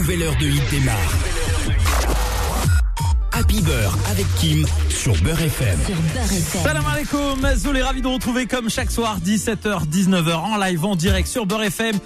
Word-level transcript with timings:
nouvelle 0.00 0.22
heure 0.22 0.36
de 0.36 0.46
hit 0.46 0.70
démarre. 0.70 1.29
Happy 3.40 3.62
Beurre 3.62 3.96
avec 4.10 4.26
Kim 4.34 4.66
sur 4.90 5.14
Beurre 5.22 5.40
FM. 5.40 5.78
Salam 6.62 6.84
alaikum, 6.84 7.40
Mazoul 7.40 7.78
est 7.78 7.82
ravi 7.82 8.02
de 8.02 8.06
vous 8.06 8.12
retrouver 8.12 8.44
comme 8.44 8.68
chaque 8.68 8.90
soir 8.90 9.18
17h 9.18 9.86
19h 9.88 10.34
en 10.34 10.58
live 10.58 10.84
en 10.84 10.94
direct 10.94 11.26
sur 11.26 11.46
Beurre 11.46 11.62
FM. 11.62 11.96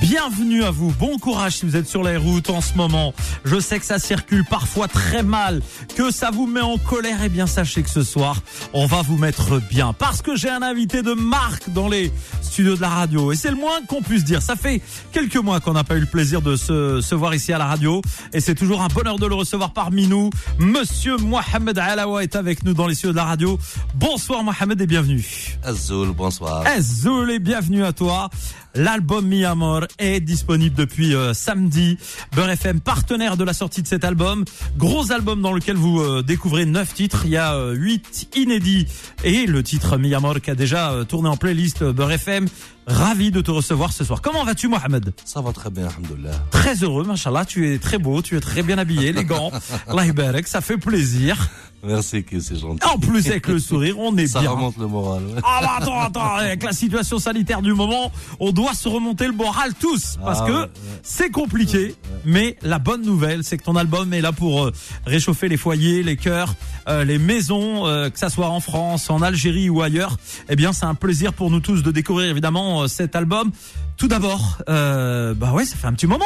Bienvenue 0.00 0.62
à 0.62 0.70
vous. 0.70 0.92
Bon 0.92 1.18
courage 1.18 1.56
si 1.56 1.66
vous 1.66 1.74
êtes 1.74 1.88
sur 1.88 2.04
les 2.04 2.16
routes 2.16 2.48
en 2.48 2.60
ce 2.60 2.74
moment. 2.74 3.12
Je 3.44 3.58
sais 3.58 3.80
que 3.80 3.84
ça 3.84 3.98
circule 3.98 4.44
parfois 4.44 4.86
très 4.86 5.24
mal, 5.24 5.62
que 5.96 6.12
ça 6.12 6.30
vous 6.30 6.46
met 6.46 6.60
en 6.60 6.78
colère. 6.78 7.18
Eh 7.24 7.28
bien 7.28 7.48
sachez 7.48 7.82
que 7.82 7.90
ce 7.90 8.04
soir, 8.04 8.40
on 8.72 8.86
va 8.86 9.02
vous 9.02 9.18
mettre 9.18 9.60
bien 9.68 9.94
parce 9.94 10.22
que 10.22 10.36
j'ai 10.36 10.50
un 10.50 10.62
invité 10.62 11.02
de 11.02 11.14
marque 11.14 11.70
dans 11.70 11.88
les 11.88 12.12
studios 12.40 12.76
de 12.76 12.80
la 12.80 12.90
radio 12.90 13.32
et 13.32 13.36
c'est 13.36 13.50
le 13.50 13.56
moins 13.56 13.80
qu'on 13.88 14.00
puisse 14.00 14.22
dire. 14.22 14.42
Ça 14.42 14.54
fait 14.54 14.80
quelques 15.10 15.38
mois 15.38 15.58
qu'on 15.58 15.72
n'a 15.72 15.82
pas 15.82 15.96
eu 15.96 16.00
le 16.00 16.06
plaisir 16.06 16.40
de 16.40 16.54
se, 16.54 17.00
se 17.00 17.14
voir 17.16 17.34
ici 17.34 17.52
à 17.52 17.58
la 17.58 17.66
radio 17.66 18.00
et 18.32 18.38
c'est 18.38 18.54
toujours 18.54 18.80
un 18.80 18.88
bonheur 18.88 19.18
de 19.18 19.26
le 19.26 19.34
recevoir 19.34 19.72
parmi 19.72 20.06
nous. 20.06 20.30
Monsieur 20.60 20.83
Mohamed 21.20 21.78
Alawa 21.78 22.22
est 22.22 22.36
avec 22.36 22.64
nous 22.64 22.74
dans 22.74 22.86
les 22.86 22.94
studios 22.94 23.12
de 23.12 23.16
la 23.16 23.24
radio. 23.24 23.58
Bonsoir 23.94 24.42
Mohamed 24.42 24.80
et 24.80 24.86
bienvenue. 24.86 25.56
Azoul, 25.62 26.12
bonsoir. 26.12 26.64
Azoul 26.66 27.30
et 27.30 27.38
bienvenue 27.38 27.84
à 27.84 27.92
toi. 27.92 28.28
L'album 28.76 29.26
Mi 29.26 29.44
Amor 29.44 29.86
est 29.98 30.20
disponible 30.20 30.74
depuis 30.74 31.14
euh, 31.14 31.32
samedi. 31.32 31.96
Beurre 32.34 32.50
FM, 32.50 32.80
partenaire 32.80 33.36
de 33.36 33.44
la 33.44 33.52
sortie 33.52 33.82
de 33.82 33.86
cet 33.86 34.04
album. 34.04 34.44
Gros 34.76 35.12
album 35.12 35.42
dans 35.42 35.52
lequel 35.52 35.76
vous 35.76 36.00
euh, 36.00 36.22
découvrez 36.22 36.66
neuf 36.66 36.92
titres. 36.92 37.22
Il 37.24 37.30
y 37.30 37.36
a 37.36 37.54
euh, 37.54 37.72
huit 37.72 38.28
inédits 38.34 38.86
et 39.22 39.46
le 39.46 39.62
titre 39.62 39.96
Mi 39.96 40.12
Amor 40.14 40.40
qui 40.40 40.50
a 40.50 40.56
déjà 40.56 40.90
euh, 40.90 41.04
tourné 41.04 41.28
en 41.28 41.36
playlist 41.36 41.84
Beurre 41.84 42.12
FM. 42.12 42.46
Ravi 42.86 43.30
de 43.30 43.40
te 43.40 43.50
recevoir 43.50 43.92
ce 43.92 44.04
soir. 44.04 44.20
Comment 44.20 44.44
vas-tu 44.44 44.68
Mohamed? 44.68 45.14
Ça 45.24 45.40
va 45.40 45.52
très 45.52 45.70
bien, 45.70 45.86
alhamdoulilah. 45.86 46.32
Très 46.50 46.82
heureux, 46.82 47.04
machallah. 47.04 47.44
Tu 47.44 47.72
es 47.72 47.78
très 47.78 47.98
beau, 47.98 48.20
tu 48.20 48.36
es 48.36 48.40
très 48.40 48.62
bien 48.62 48.76
habillé, 48.76 49.08
élégant. 49.08 49.50
Allah 49.88 50.04
ça 50.44 50.60
fait 50.60 50.76
plaisir. 50.76 51.48
Merci, 51.86 52.24
que 52.24 52.40
c'est 52.40 52.56
gentil. 52.56 52.86
En 52.88 52.98
plus, 52.98 53.26
avec 53.28 53.46
le 53.46 53.58
sourire, 53.58 53.98
on 53.98 54.16
est 54.16 54.26
Ça 54.26 54.40
bien. 54.40 54.50
remonte 54.50 54.76
le 54.78 54.86
moral. 54.86 55.22
ouais. 55.26 55.40
Ah 55.44 55.58
bah 55.60 55.72
attends, 55.80 56.00
attends, 56.00 56.34
avec 56.36 56.62
la 56.62 56.72
situation 56.72 57.18
sanitaire 57.18 57.60
du 57.60 57.74
moment, 57.74 58.10
on 58.40 58.52
doit 58.52 58.72
se 58.74 58.88
remonter 58.88 59.26
le 59.26 59.32
moral 59.34 59.74
tous, 59.78 60.16
parce 60.24 60.40
Ah 60.42 60.46
que 60.46 60.52
ouais, 60.52 60.58
ouais. 60.60 60.70
c'est 61.02 61.30
compliqué, 61.30 61.94
mais 62.24 62.56
la 62.62 62.78
bonne 62.78 63.02
nouvelle, 63.02 63.44
c'est 63.44 63.58
que 63.58 63.64
ton 63.64 63.76
album 63.76 64.12
est 64.14 64.20
là 64.22 64.32
pour 64.32 64.64
euh, 64.64 64.72
réchauffer 65.06 65.48
les 65.48 65.56
foyers, 65.58 66.02
les 66.02 66.16
cœurs, 66.16 66.54
euh, 66.88 67.04
les 67.04 67.18
maisons, 67.18 67.86
euh, 67.86 68.08
que 68.08 68.18
ça 68.18 68.30
soit 68.30 68.48
en 68.48 68.60
France, 68.60 69.10
en 69.10 69.20
Algérie 69.20 69.68
ou 69.68 69.82
ailleurs. 69.82 70.16
Eh 70.48 70.56
bien, 70.56 70.72
c'est 70.72 70.86
un 70.86 70.94
plaisir 70.94 71.32
pour 71.34 71.50
nous 71.50 71.60
tous 71.60 71.82
de 71.82 71.90
découvrir 71.90 72.30
évidemment 72.30 72.88
cet 72.88 73.14
album. 73.14 73.50
Tout 73.96 74.08
d'abord, 74.08 74.58
bah 74.66 75.52
ouais, 75.52 75.64
ça 75.64 75.76
fait 75.76 75.86
un 75.86 75.92
petit 75.92 76.06
moment 76.06 76.24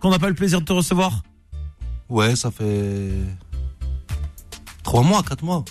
qu'on 0.00 0.10
n'a 0.10 0.18
pas 0.18 0.26
eu 0.26 0.30
le 0.30 0.34
plaisir 0.34 0.60
de 0.60 0.64
te 0.64 0.72
recevoir. 0.72 1.22
Ouais, 2.08 2.36
ça 2.36 2.50
fait 2.50 3.10
trois 4.84 5.02
mois, 5.02 5.22
quatre 5.22 5.42
mois. 5.42 5.64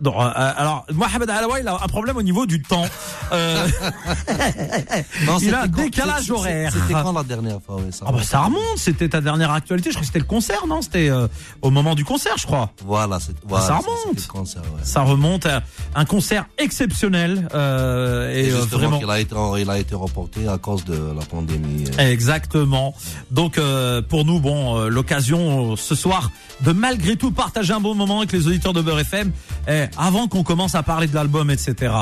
Non, 0.00 0.20
euh, 0.20 0.30
alors, 0.56 0.84
Mohamed 0.92 1.30
Alawa, 1.30 1.60
il 1.60 1.68
a 1.68 1.74
un 1.74 1.86
problème 1.86 2.16
au 2.16 2.22
niveau 2.22 2.44
du 2.46 2.60
temps. 2.62 2.86
Euh, 3.32 3.66
Non, 5.26 5.38
Il 5.40 5.54
a 5.54 5.62
un 5.62 5.68
quand- 5.68 5.82
décalage 5.82 6.30
horaire. 6.30 6.72
C'était 6.72 6.94
quand 6.94 7.12
la 7.12 7.22
dernière 7.22 7.60
fois 7.64 7.76
ouais, 7.76 7.92
ça 7.92 8.04
Ah 8.08 8.12
bah 8.12 8.22
ça 8.22 8.40
remonte, 8.40 8.62
c'était 8.78 9.08
ta 9.08 9.20
dernière 9.20 9.50
actualité, 9.52 9.90
je 9.90 9.94
crois 9.94 10.00
que 10.02 10.06
c'était 10.06 10.18
le 10.18 10.24
concert, 10.24 10.66
non? 10.66 10.82
C'était 10.82 11.08
euh, 11.08 11.28
au 11.62 11.70
moment 11.70 11.94
du 11.94 12.04
concert, 12.04 12.34
je 12.38 12.46
crois. 12.46 12.70
Voilà, 12.84 13.18
voilà, 13.46 13.66
Ça 13.66 13.76
remonte. 13.76 14.26
concert, 14.26 14.62
ouais. 14.62 14.80
Ça 14.82 15.02
remonte 15.02 15.46
à 15.46 15.62
un 15.94 16.04
concert 16.04 16.46
exceptionnel 16.58 17.48
euh, 17.54 18.32
et, 18.34 18.48
Et 18.48 18.52
euh, 18.52 18.58
vraiment 18.70 18.98
qu'il 18.98 19.10
a 19.10 19.20
été, 19.20 19.34
il 19.58 19.70
a 19.70 19.78
été 19.78 19.94
reporté 19.94 20.48
à 20.48 20.58
cause 20.58 20.84
de 20.84 20.94
la 21.16 21.24
pandémie. 21.24 21.84
Exactement. 21.98 22.94
Donc 23.30 23.58
euh, 23.58 24.02
pour 24.02 24.24
nous, 24.24 24.40
bon, 24.40 24.78
euh, 24.78 24.88
l'occasion 24.88 25.72
euh, 25.72 25.76
ce 25.76 25.94
soir 25.94 26.30
de 26.62 26.72
malgré 26.72 27.16
tout 27.16 27.30
partager 27.30 27.72
un 27.72 27.80
bon 27.80 27.94
moment 27.94 28.18
avec 28.18 28.32
les 28.32 28.46
auditeurs 28.46 28.72
de 28.72 28.80
Beurre 28.82 29.00
FM. 29.00 29.32
Eh, 29.68 29.84
avant 29.96 30.28
qu'on 30.28 30.42
commence 30.42 30.74
à 30.74 30.82
parler 30.82 31.06
de 31.06 31.14
l'album, 31.14 31.50
etc. 31.50 31.92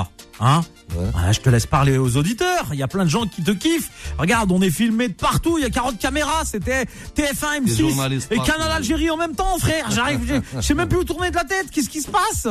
Hein 0.41 0.63
Ouais. 0.97 1.07
Ah, 1.17 1.33
je 1.33 1.41
te 1.41 1.49
laisse 1.49 1.65
parler 1.67 1.97
aux 1.97 2.17
auditeurs. 2.19 2.67
Il 2.73 2.79
y 2.79 2.83
a 2.83 2.89
plein 2.89 3.05
de 3.05 3.09
gens 3.09 3.27
qui 3.27 3.43
te 3.43 3.51
kiffent. 3.53 3.91
Regarde, 4.19 4.53
on 4.53 4.61
est 4.61 4.71
filmé 4.71 5.09
de 5.09 5.15
partout. 5.15 5.57
Il 5.57 5.63
y 5.63 5.65
a 5.65 5.71
40 5.71 5.99
caméras. 5.99 6.45
C'était 6.45 6.85
TF1, 7.15 7.65
Des 7.65 7.73
M6 7.73 7.79
journalistes 7.89 8.33
et. 8.33 8.37
Canal 8.39 8.71
Algérie 8.71 9.11
en 9.11 9.17
même 9.17 9.35
temps, 9.35 9.57
frère. 9.59 9.91
J'arrive, 9.91 10.21
je- 10.27 10.61
je 10.61 10.67
sais 10.67 10.75
même 10.75 10.89
plus 10.89 10.99
où 10.99 11.05
tourner 11.05 11.31
de 11.31 11.37
la 11.37 11.45
tête. 11.45 11.71
Qu'est-ce 11.71 11.89
qui 11.89 12.03
se 12.03 12.11
passe? 12.11 12.47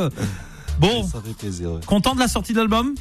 Bon, 0.80 1.04
Ça 1.08 1.22
fait 1.24 1.34
plaisir. 1.36 1.72
Ouais. 1.74 1.80
content 1.86 2.16
de 2.16 2.20
la 2.20 2.28
sortie 2.28 2.54
de 2.54 2.58
l'album? 2.60 2.96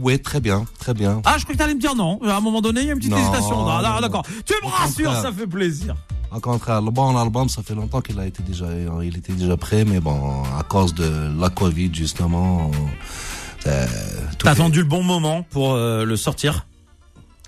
Ouais, 0.00 0.18
très 0.18 0.40
bien, 0.40 0.64
très 0.78 0.94
bien. 0.94 1.20
Ah, 1.24 1.36
je 1.38 1.44
crois 1.44 1.54
que 1.54 1.58
t'allais 1.58 1.74
me 1.74 1.80
dire 1.80 1.94
non. 1.94 2.18
À 2.22 2.36
un 2.36 2.40
moment 2.40 2.60
donné, 2.60 2.80
il 2.80 2.86
y 2.86 2.90
a 2.90 2.92
une 2.92 2.98
petite 2.98 3.10
Non, 3.10 3.18
hésitation. 3.18 3.68
Ah, 3.68 3.82
non, 3.82 4.00
D'accord. 4.00 4.24
Tu 4.46 4.54
me 4.62 4.68
rassures, 4.68 5.14
ça 5.14 5.32
fait 5.32 5.46
plaisir. 5.46 5.94
Au 6.34 6.38
contraire, 6.40 6.80
le 6.80 6.90
bon 6.90 7.16
album, 7.16 7.48
ça 7.48 7.62
fait 7.62 7.74
longtemps 7.74 8.00
qu'il 8.00 8.18
a 8.20 8.26
été 8.26 8.42
déjà, 8.42 8.66
il 9.02 9.16
était 9.18 9.32
déjà 9.32 9.56
prêt, 9.56 9.84
mais 9.84 9.98
bon, 9.98 10.42
à 10.58 10.62
cause 10.62 10.94
de 10.94 11.28
la 11.38 11.50
Covid, 11.50 11.90
justement, 11.92 12.70
euh, 13.66 13.86
T'as 14.38 14.52
attendu 14.52 14.78
le 14.78 14.84
bon 14.86 15.02
moment 15.02 15.44
pour 15.50 15.72
euh, 15.72 16.04
le 16.04 16.16
sortir? 16.16 16.66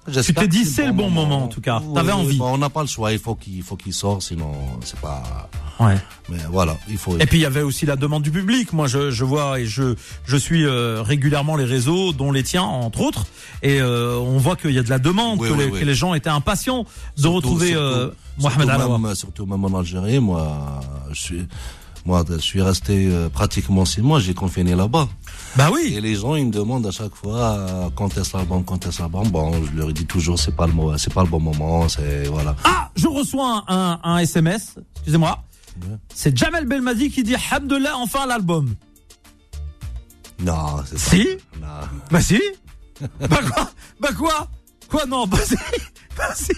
J'espère 0.08 0.42
t'es 0.42 0.48
dit, 0.48 0.64
c'est 0.64 0.86
le 0.86 0.92
bon 0.92 1.10
moment, 1.10 1.44
en 1.44 1.48
tout 1.48 1.60
cas. 1.60 1.80
T'avais 1.94 2.10
envie. 2.12 2.38
on 2.40 2.58
n'a 2.58 2.68
pas 2.70 2.80
le 2.82 2.88
choix, 2.88 3.12
il 3.12 3.18
faut 3.20 3.36
qu'il 3.36 3.62
faut 3.62 3.76
qu'il 3.76 3.92
sorte, 3.94 4.22
sinon 4.22 4.52
c'est 4.82 4.98
pas. 5.00 5.48
Ouais. 5.78 5.96
Mais 6.28 6.38
voilà, 6.50 6.76
il 6.88 6.96
faut. 6.98 7.16
Et 7.18 7.26
puis 7.26 7.38
il 7.38 7.42
y 7.42 7.46
avait 7.46 7.62
aussi 7.62 7.86
la 7.86 7.94
demande 7.96 8.22
du 8.22 8.30
public. 8.32 8.72
Moi, 8.72 8.88
je, 8.88 9.10
je 9.12 9.24
vois 9.24 9.60
et 9.60 9.66
je 9.66 9.94
je 10.24 10.36
suis 10.36 10.64
euh, 10.64 11.02
régulièrement 11.02 11.54
les 11.56 11.64
réseaux, 11.64 12.12
dont 12.12 12.32
les 12.32 12.42
tiens 12.42 12.62
entre 12.62 13.00
autres, 13.00 13.26
et 13.62 13.80
euh, 13.80 14.16
on 14.18 14.38
voit 14.38 14.56
qu'il 14.56 14.72
y 14.72 14.78
a 14.78 14.82
de 14.82 14.90
la 14.90 14.98
demande, 14.98 15.38
Oui, 15.40 15.48
que, 15.48 15.52
oui, 15.54 15.58
les, 15.66 15.70
oui. 15.70 15.80
que 15.80 15.84
les 15.84 15.94
gens 15.94 16.14
étaient 16.14 16.28
impatients 16.30 16.82
de 16.82 16.88
Surtout- 17.20 17.36
retrouver 17.36 17.68
surtout- 17.68 17.80
euh, 17.82 18.06
surtout 18.38 18.42
Mohamed 18.58 18.70
Alawa. 18.70 18.98
même, 18.98 19.14
surtout 19.14 19.46
même 19.46 19.64
en 19.64 19.78
Algérie, 19.78 20.18
moi, 20.18 20.80
je 21.12 21.20
suis, 21.20 21.46
moi, 22.04 22.24
je 22.28 22.36
suis 22.38 22.60
resté 22.62 23.08
euh, 23.10 23.28
pratiquement 23.28 23.84
six 23.84 24.00
mois, 24.02 24.18
j'ai 24.20 24.34
confiné 24.34 24.74
là-bas. 24.74 25.08
Bah 25.56 25.68
oui. 25.72 25.94
Et 25.96 26.00
les 26.00 26.14
gens, 26.16 26.34
ils 26.34 26.46
me 26.46 26.50
demandent 26.52 26.86
à 26.86 26.90
chaque 26.90 27.14
fois 27.14 27.38
euh, 27.40 27.90
quand 27.94 28.16
est-ce 28.18 28.36
l'album, 28.36 28.64
quand 28.64 28.86
est-ce 28.86 29.00
l'album. 29.00 29.28
Bon, 29.28 29.52
je 29.64 29.70
leur 29.78 29.92
dis 29.92 30.06
toujours, 30.06 30.38
c'est 30.38 30.54
pas 30.56 30.66
le 30.66 30.72
c'est 30.98 31.12
pas 31.12 31.22
le 31.22 31.28
bon 31.28 31.40
moment, 31.40 31.88
c'est 31.88 32.24
voilà. 32.24 32.56
Ah, 32.64 32.90
je 32.96 33.06
reçois 33.06 33.64
un, 33.68 33.74
un, 33.76 34.00
un 34.02 34.18
SMS. 34.18 34.76
Excusez-moi. 34.96 35.42
Ouais. 35.82 35.96
C'est 36.14 36.36
Jamel 36.36 36.66
Belmadi 36.66 37.10
qui 37.10 37.22
dit 37.22 37.36
Hamdullah, 37.50 37.96
enfin 37.96 38.26
l'album. 38.26 38.74
Non, 40.40 40.82
c'est 40.84 40.94
pas. 40.94 40.98
Si 40.98 41.28
Non. 41.60 41.68
Bah 42.10 42.20
si. 42.20 42.40
bah 43.20 43.40
quoi? 43.48 43.70
Bah 44.00 44.12
quoi? 44.16 44.48
Quoi? 44.88 45.06
Non 45.06 45.26
Bah 45.28 45.38
si. 45.44 45.56
Bah 46.16 46.34
si. 46.34 46.52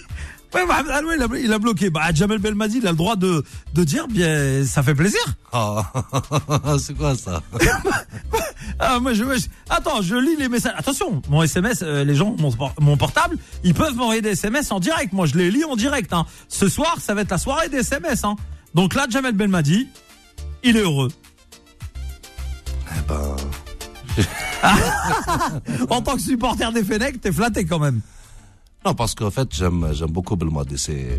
Ouais, 0.54 0.64
Mohamed 0.66 0.90
Alawa, 0.90 1.16
il 1.16 1.22
a, 1.22 1.26
il 1.38 1.52
a 1.52 1.58
bloqué. 1.58 1.90
Bah 1.90 2.12
Jamel 2.14 2.38
Belmadi, 2.38 2.78
il 2.78 2.86
a 2.86 2.90
le 2.90 2.96
droit 2.96 3.16
de, 3.16 3.44
de 3.74 3.84
dire, 3.84 4.06
bien, 4.06 4.64
ça 4.64 4.82
fait 4.84 4.94
plaisir. 4.94 5.20
Ah, 5.52 5.90
c'est 6.78 6.96
quoi 6.96 7.16
ça 7.16 7.42
Ah, 8.78 8.98
moi, 9.00 9.14
je, 9.14 9.24
attends, 9.68 10.00
je 10.00 10.14
lis 10.14 10.36
les 10.36 10.48
messages. 10.48 10.74
Attention, 10.76 11.22
mon 11.28 11.42
SMS, 11.42 11.80
euh, 11.82 12.04
les 12.04 12.14
gens, 12.14 12.36
mon, 12.38 12.50
mon 12.80 12.96
portable, 12.96 13.36
ils 13.64 13.74
peuvent 13.74 13.94
m'envoyer 13.96 14.22
des 14.22 14.30
SMS 14.30 14.70
en 14.70 14.80
direct. 14.80 15.12
Moi, 15.12 15.26
je 15.26 15.34
les 15.36 15.50
lis 15.50 15.64
en 15.64 15.76
direct. 15.76 16.12
Hein. 16.12 16.24
Ce 16.48 16.68
soir, 16.68 16.98
ça 17.00 17.14
va 17.14 17.22
être 17.22 17.30
la 17.30 17.38
soirée 17.38 17.68
des 17.68 17.78
SMS. 17.78 18.24
Hein. 18.24 18.36
Donc 18.74 18.94
là, 18.94 19.06
Jamel 19.08 19.34
Belmadi, 19.34 19.88
il 20.62 20.76
est 20.76 20.82
heureux. 20.82 21.10
Eh 22.90 23.00
ben, 23.08 23.36
En 25.90 26.00
tant 26.00 26.14
que 26.14 26.22
supporter 26.22 26.72
des 26.72 26.84
Fenech, 26.84 27.20
t'es 27.20 27.32
flatté 27.32 27.64
quand 27.64 27.78
même. 27.78 28.00
Non, 28.84 28.94
parce 28.94 29.14
qu'en 29.14 29.30
fait, 29.30 29.48
j'aime, 29.54 29.88
j'aime 29.92 30.10
beaucoup 30.10 30.36
Belmadi. 30.36 30.78
C'est, 30.78 31.18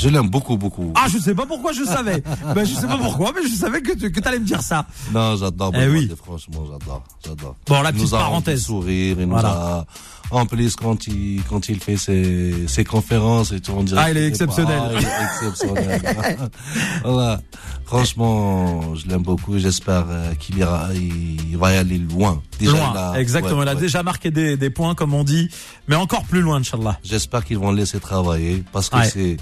je 0.00 0.08
l'aime 0.08 0.28
beaucoup, 0.28 0.56
beaucoup. 0.56 0.92
Ah, 0.94 1.06
je 1.12 1.18
sais 1.18 1.34
pas 1.34 1.46
pourquoi 1.46 1.72
je 1.72 1.84
savais. 1.84 2.22
ben, 2.54 2.64
je 2.64 2.74
sais 2.74 2.86
pas 2.86 2.96
pourquoi, 2.96 3.32
mais 3.34 3.48
je 3.48 3.54
savais 3.54 3.82
que 3.82 3.92
tu 3.92 4.10
que 4.10 4.26
allais 4.28 4.38
me 4.38 4.44
dire 4.46 4.62
ça. 4.62 4.86
Non, 5.12 5.36
j'adore 5.36 5.72
Eh 5.74 5.88
oui. 5.88 6.10
franchement, 6.24 6.64
j'adore, 6.70 7.02
j'adore. 7.24 7.56
Bon, 7.66 7.82
la 7.82 7.90
Il 7.90 7.94
petite 7.94 8.08
nous 8.08 8.14
a 8.14 8.18
parenthèse. 8.18 8.62
sourire, 8.64 9.16
il 9.18 9.24
nous 9.26 9.30
Voilà. 9.32 9.48
a, 9.50 9.84
en 10.32 10.46
plus, 10.46 10.76
quand 10.76 11.06
il, 11.08 11.42
quand 11.48 11.68
il 11.68 11.80
fait 11.80 11.96
ses, 11.96 12.66
ses 12.68 12.84
conférences 12.84 13.50
et 13.52 13.60
tout, 13.60 13.72
on 13.76 13.82
dirait 13.82 14.00
Ah, 14.04 14.10
il 14.10 14.16
est 14.16 14.20
pas- 14.22 14.26
exceptionnel. 14.28 14.80
Ah, 14.82 14.90
il 14.92 15.04
est 15.04 15.46
exceptionnel. 15.48 16.02
voilà. 17.04 17.40
Franchement, 17.84 18.94
je 18.94 19.06
l'aime 19.08 19.22
beaucoup. 19.22 19.58
J'espère 19.58 20.04
euh, 20.08 20.34
qu'il 20.34 20.56
ira, 20.58 20.88
il 20.94 21.56
va 21.58 21.72
y 21.72 21.76
aller 21.76 21.98
loin. 21.98 22.40
Déjà, 22.58 22.72
loin. 22.72 23.12
il 23.14 23.20
Exactement. 23.20 23.58
ouais, 23.58 23.64
il 23.64 23.68
a 23.68 23.74
ouais. 23.74 23.80
déjà 23.80 24.02
marqué 24.04 24.30
des, 24.30 24.56
des 24.56 24.70
points, 24.70 24.94
comme 24.94 25.12
on 25.12 25.24
dit, 25.24 25.50
mais 25.88 25.96
encore 25.96 26.22
plus 26.24 26.40
loin, 26.40 26.56
Inch'Allah. 26.58 26.98
J'espère 27.02 27.44
qu'ils 27.44 27.58
vont 27.58 27.72
le 27.72 27.78
laisser 27.78 27.98
travailler 28.00 28.62
parce 28.72 28.88
que 28.88 28.96
Ouais. 28.96 29.10
c'est, 29.12 29.36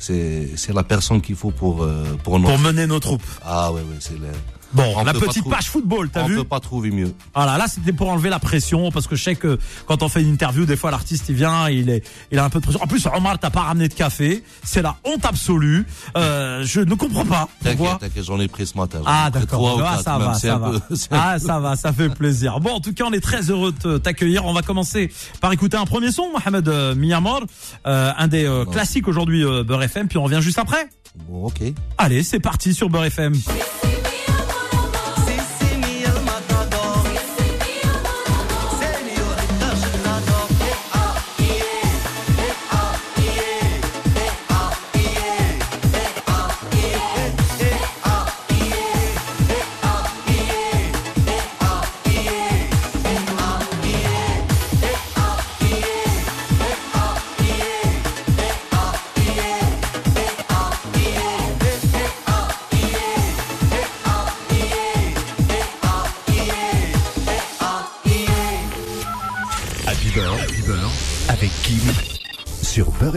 c'est, 0.00 0.48
c'est 0.56 0.72
la 0.72 0.82
personne 0.82 1.20
qu'il 1.20 1.36
faut 1.36 1.50
pour, 1.50 1.84
euh, 1.84 2.16
pour. 2.24 2.40
Pour 2.40 2.58
mener 2.58 2.86
nos 2.86 2.98
troupes. 2.98 3.22
Ah 3.44 3.70
ouais, 3.70 3.82
ouais, 3.82 3.96
c'est 4.00 4.18
le, 4.18 4.28
Bon, 4.72 4.84
On 4.96 5.04
la 5.04 5.12
petite 5.12 5.48
page 5.48 5.66
football, 5.68 6.10
t'as 6.10 6.22
On 6.22 6.26
vu 6.26 6.36
peut 6.36 6.44
pas 6.44 6.60
trouver 6.60 6.90
mieux. 6.90 7.12
Voilà, 7.34 7.58
là 7.58 7.66
c'était 7.68 7.92
pour 7.92 8.08
enlever 8.08 8.30
la 8.30 8.38
pression 8.38 8.90
parce 8.92 9.06
que 9.06 9.16
je 9.16 9.22
sais 9.24 9.34
que 9.34 9.58
quand 9.86 10.02
on 10.02 10.08
fait 10.08 10.22
une 10.22 10.28
interview, 10.32 10.64
des 10.64 10.76
fois 10.76 10.90
l'artiste 10.90 11.28
il 11.28 11.34
vient, 11.34 11.68
il 11.68 11.90
est, 11.90 12.08
il 12.30 12.38
a 12.38 12.44
un 12.44 12.50
peu 12.50 12.60
de 12.60 12.64
pression. 12.64 12.82
En 12.82 12.86
plus, 12.86 13.04
Omar, 13.06 13.38
t'as 13.38 13.50
pas 13.50 13.62
ramené 13.62 13.88
de 13.88 13.94
café, 13.94 14.44
c'est 14.62 14.82
la 14.82 14.96
honte 15.04 15.24
absolue. 15.24 15.84
Euh, 16.16 16.62
je 16.64 16.80
ne 16.80 16.94
comprends 16.94 17.24
pas. 17.24 17.48
T'inquiète, 17.62 18.24
j'en 18.24 18.38
ai 18.38 18.48
pris 18.48 18.66
ce 18.66 18.76
matin. 18.76 19.00
Ah 19.06 19.30
d'accord, 19.32 19.80
ah, 19.84 20.00
ça 20.02 20.18
va, 20.18 20.34
ça 20.34 20.56
va. 20.58 20.70
peu- 20.70 20.80
Ah 21.10 21.38
ça 21.38 21.58
va, 21.58 21.74
ça 21.76 21.92
fait 21.92 22.08
plaisir. 22.08 22.60
Bon, 22.60 22.70
en 22.74 22.80
tout 22.80 22.92
cas, 22.92 23.04
on 23.08 23.12
est 23.12 23.20
très 23.20 23.50
heureux 23.50 23.72
de 23.84 23.98
t'accueillir. 23.98 24.44
On 24.46 24.52
va 24.52 24.62
commencer 24.62 25.10
par 25.40 25.52
écouter 25.52 25.76
un 25.76 25.84
premier 25.86 26.12
son, 26.12 26.30
Mohamed 26.30 26.68
euh, 26.68 26.94
Miyamor, 26.94 27.42
euh, 27.86 28.12
un 28.16 28.28
des 28.28 28.44
euh, 28.44 28.64
classiques 28.64 29.08
aujourd'hui 29.08 29.44
euh, 29.44 29.64
Beurre 29.64 29.82
FM, 29.82 30.06
puis 30.08 30.18
on 30.18 30.24
revient 30.24 30.40
juste 30.42 30.58
après. 30.58 30.88
Bon, 31.28 31.46
ok. 31.46 31.60
Allez, 31.98 32.22
c'est 32.22 32.40
parti 32.40 32.72
sur 32.72 32.88
Beurre 32.88 33.06
FM. 33.06 33.34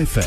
FM. 0.03 0.23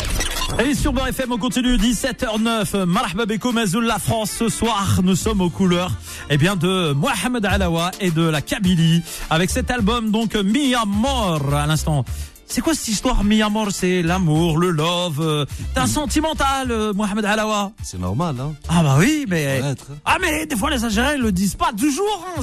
Et 0.64 0.74
sur 0.74 0.92
Beurre 0.92 1.08
FM, 1.08 1.32
on 1.32 1.38
continue 1.38 1.76
17h09. 1.76 2.84
Marhaba 2.84 3.24
Azoul, 3.60 3.84
la 3.84 3.98
France. 3.98 4.30
Ce 4.38 4.48
soir, 4.48 5.00
nous 5.02 5.16
sommes 5.16 5.40
aux 5.42 5.50
couleurs, 5.50 5.92
eh 6.30 6.38
bien, 6.38 6.56
de 6.56 6.92
Mohamed 6.92 7.44
Alawa 7.44 7.90
et 8.00 8.10
de 8.10 8.22
la 8.22 8.40
Kabylie. 8.40 9.02
Avec 9.28 9.50
cet 9.50 9.70
album, 9.70 10.10
donc, 10.10 10.34
Mi 10.34 10.74
Amor, 10.74 11.54
à 11.54 11.66
l'instant. 11.66 12.04
C'est 12.48 12.60
quoi 12.62 12.74
cette 12.74 12.88
histoire, 12.88 13.22
Mi 13.24 13.42
Amor? 13.42 13.68
C'est 13.72 14.02
l'amour, 14.02 14.56
le 14.58 14.70
love. 14.70 15.20
euh, 15.20 15.44
T'es 15.74 15.80
un 15.80 15.86
sentimental, 15.86 16.70
euh, 16.70 16.92
Mohamed 16.94 17.24
Alawa. 17.24 17.72
C'est 17.82 17.98
normal, 18.00 18.36
hein. 18.40 18.54
Ah 18.68 18.82
bah 18.82 18.96
oui, 18.98 19.26
mais... 19.28 19.42
Être. 19.62 19.88
Ah 20.04 20.16
mais 20.20 20.46
des 20.46 20.54
fois 20.56 20.70
les 20.70 20.84
Algériens 20.84 21.14
ils 21.16 21.22
le 21.22 21.32
disent 21.32 21.56
pas 21.56 21.72
toujours, 21.76 22.24
hein, 22.38 22.42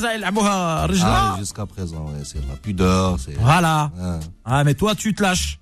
Ah, 1.02 1.36
jusqu'à 1.40 1.66
présent, 1.66 2.06
ouais, 2.08 2.22
c'est 2.26 2.46
la 2.48 2.56
pudeur, 2.62 3.16
c'est. 3.18 3.38
Voilà. 3.40 3.92
Hein. 4.00 4.20
Ah 4.44 4.64
mais 4.66 4.74
toi 4.74 4.94
tu 4.94 5.14
te 5.14 5.24
lâches. 5.24 5.58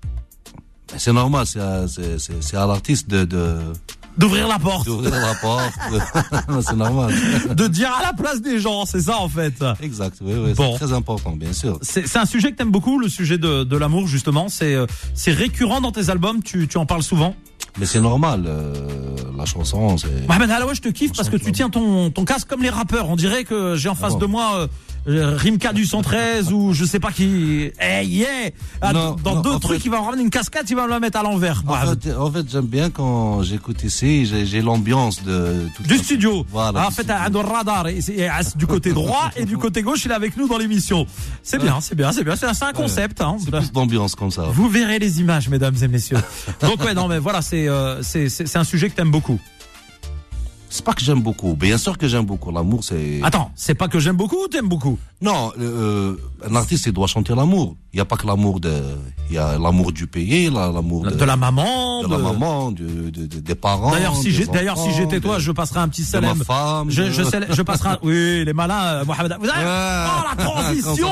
Mais 0.92 0.98
C'est 0.98 1.12
normal, 1.12 1.46
c'est 1.46 1.60
à, 1.60 1.86
c'est, 1.88 2.52
l'artiste 2.52 3.08
de, 3.08 3.24
de, 3.24 3.56
D'ouvrir 4.18 4.46
la 4.46 4.58
porte. 4.58 4.84
d'ouvrir 4.84 5.10
la 5.10 5.34
porte. 5.34 5.72
c'est 6.66 6.76
normal. 6.76 7.14
de 7.54 7.66
dire 7.66 7.90
à 7.98 8.02
la 8.02 8.12
place 8.12 8.42
des 8.42 8.60
gens, 8.60 8.84
c'est 8.84 9.00
ça 9.00 9.18
en 9.18 9.28
fait. 9.28 9.54
Exact, 9.82 10.18
oui, 10.20 10.34
oui, 10.36 10.52
Bon. 10.52 10.72
c'est 10.72 10.84
très 10.84 10.94
important, 10.94 11.32
bien 11.34 11.52
sûr. 11.54 11.78
C'est 11.80 12.16
un 12.16 12.26
sujet 12.26 12.52
que 12.52 12.56
t'aimes 12.56 12.70
beaucoup, 12.70 12.98
le 12.98 13.08
sujet 13.08 13.38
de, 13.38 13.64
de 13.64 13.76
l'amour 13.76 14.06
justement. 14.06 14.48
C'est 14.48 14.74
euh, 14.74 14.86
c'est 15.14 15.32
récurrent 15.32 15.80
dans 15.80 15.92
tes 15.92 16.10
albums. 16.10 16.42
Tu, 16.42 16.68
tu 16.68 16.76
en 16.76 16.84
parles 16.84 17.02
souvent? 17.02 17.34
Mais 17.78 17.86
c'est 17.86 18.02
normal, 18.02 18.44
euh, 18.46 18.74
la 19.38 19.46
chanson, 19.46 19.96
c'est. 19.96 20.26
Mohamed 20.28 20.50
Halawa, 20.50 20.74
je 20.74 20.82
te 20.82 20.88
kiffe 20.90 21.12
parce 21.16 21.30
que 21.30 21.38
tu 21.38 21.50
tiens 21.52 21.70
ton 21.70 22.10
ton 22.10 22.26
casque 22.26 22.46
comme 22.48 22.62
les 22.62 22.68
rappeurs. 22.68 23.08
On 23.08 23.16
dirait 23.16 23.44
que 23.44 23.76
j'ai 23.76 23.88
en 23.88 23.94
face 23.94 24.12
bon 24.12 24.18
de 24.18 24.26
moi 24.26 24.50
euh, 24.56 24.66
Rimka 25.06 25.72
du 25.72 25.84
113 25.84 26.52
ou 26.52 26.72
je 26.72 26.84
sais 26.84 27.00
pas 27.00 27.10
qui. 27.10 27.70
Hey 27.78 28.06
yeah. 28.06 28.28
Ah, 28.80 28.92
Non, 28.92 29.16
dans 29.22 29.36
non, 29.36 29.40
deux 29.40 29.58
trucs, 29.58 29.78
fait- 29.80 29.86
il 29.86 29.90
va 29.90 29.98
me 30.00 30.04
ramener 30.04 30.22
une 30.22 30.30
casquette, 30.30 30.70
il 30.70 30.76
va 30.76 30.84
me 30.84 30.90
la 30.90 31.00
mettre 31.00 31.18
à 31.18 31.22
l'envers. 31.22 31.62
En 31.66 31.74
fait, 31.76 32.14
en 32.16 32.30
fait, 32.30 32.46
j'aime 32.50 32.66
bien 32.66 32.90
quand 32.90 33.42
j'écoute 33.42 33.82
ici, 33.82 34.26
j'ai, 34.26 34.62
l'ambiance 34.62 35.22
de 35.24 35.66
toute 35.76 35.86
Du 35.88 35.98
studio. 35.98 36.46
Voilà. 36.50 36.82
Ah, 36.84 36.86
en 36.88 36.90
fait, 36.90 37.02
studio. 37.02 37.40
un 37.40 37.42
radar. 37.42 37.88
Et 37.88 38.00
c'est- 38.00 38.14
et, 38.14 38.28
ah, 38.28 38.40
du 38.54 38.66
côté 38.66 38.92
droit 38.94 39.30
et 39.36 39.44
du 39.44 39.58
côté 39.58 39.82
gauche, 39.82 40.04
il 40.04 40.10
est 40.10 40.14
avec 40.14 40.36
nous 40.36 40.46
dans 40.46 40.58
l'émission. 40.58 41.06
C'est 41.42 41.58
bien, 41.60 41.80
c'est 41.80 41.94
bien, 41.96 42.12
c'est 42.12 42.22
bien. 42.24 42.36
C'est 42.36 42.46
un 42.46 42.72
concept. 42.72 43.20
Hein. 43.20 43.36
C'est 43.44 43.50
plus 43.50 43.72
d'ambiance 43.72 44.14
comme 44.14 44.30
ça. 44.30 44.42
Vous 44.52 44.68
verrez 44.68 44.98
les 44.98 45.20
images, 45.20 45.48
mesdames 45.48 45.74
et 45.82 45.88
messieurs. 45.88 46.18
Donc 46.60 46.82
ouais, 46.84 46.94
non, 46.94 47.08
mais 47.08 47.18
voilà, 47.18 47.42
c'est 47.42 47.68
euh, 47.68 48.02
c'est 48.02 48.28
c'est 48.28 48.46
c'est 48.46 48.58
un 48.58 48.64
sujet 48.64 48.88
que 48.88 48.94
t'aimes 48.94 49.10
beaucoup. 49.10 49.40
C'est 50.72 50.86
pas 50.86 50.94
que 50.94 51.02
j'aime 51.02 51.20
beaucoup. 51.20 51.54
Bien 51.54 51.76
sûr 51.76 51.98
que 51.98 52.08
j'aime 52.08 52.24
beaucoup. 52.24 52.50
L'amour, 52.50 52.82
c'est. 52.82 53.20
Attends, 53.22 53.50
c'est 53.54 53.74
pas 53.74 53.88
que 53.88 53.98
j'aime 53.98 54.16
beaucoup 54.16 54.42
ou 54.44 54.48
t'aimes 54.48 54.70
beaucoup? 54.70 54.98
Non, 55.20 55.52
euh, 55.60 56.16
un 56.42 56.54
artiste, 56.56 56.86
il 56.86 56.92
doit 56.92 57.06
chanter 57.06 57.34
l'amour. 57.34 57.76
Il 57.94 57.96
n'y 57.98 58.00
a 58.00 58.04
pas 58.06 58.16
que 58.16 58.26
l'amour 58.26 58.58
de. 58.58 58.72
Il 59.28 59.34
y 59.34 59.38
a 59.38 59.58
l'amour 59.58 59.92
du 59.92 60.06
pays, 60.06 60.50
la- 60.50 60.70
l'amour 60.72 61.04
de, 61.04 61.10
De 61.10 61.24
la 61.24 61.36
maman. 61.36 62.02
de 62.02 62.08
la 62.08 62.16
maman, 62.18 62.70
de- 62.72 63.10
de- 63.10 63.26
des 63.40 63.54
parents. 63.54 63.90
D'ailleurs, 63.90 64.16
si 64.16 64.30
j'ai 64.30 64.46
d'ailleurs 64.46 64.78
si 64.78 64.92
j'étais 64.94 65.20
toi, 65.20 65.38
je 65.38 65.52
passerais 65.52 65.80
un 65.80 65.88
petit 65.88 66.02
de 66.10 66.18
ma 66.18 66.34
femme. 66.44 66.90
Je, 66.90 67.10
je, 67.10 67.22
sais- 67.22 67.40
je 67.50 67.62
passerai 67.62 67.90
un... 67.90 67.98
Oui, 68.02 68.44
les 68.44 68.52
malins, 68.54 68.82
euh, 68.82 69.04
Mohamed. 69.04 69.36
Vous 69.40 69.48
avez... 69.48 69.64
Ouais. 69.64 70.06
Oh, 70.08 70.36
la 70.36 70.36
transition. 70.44 71.08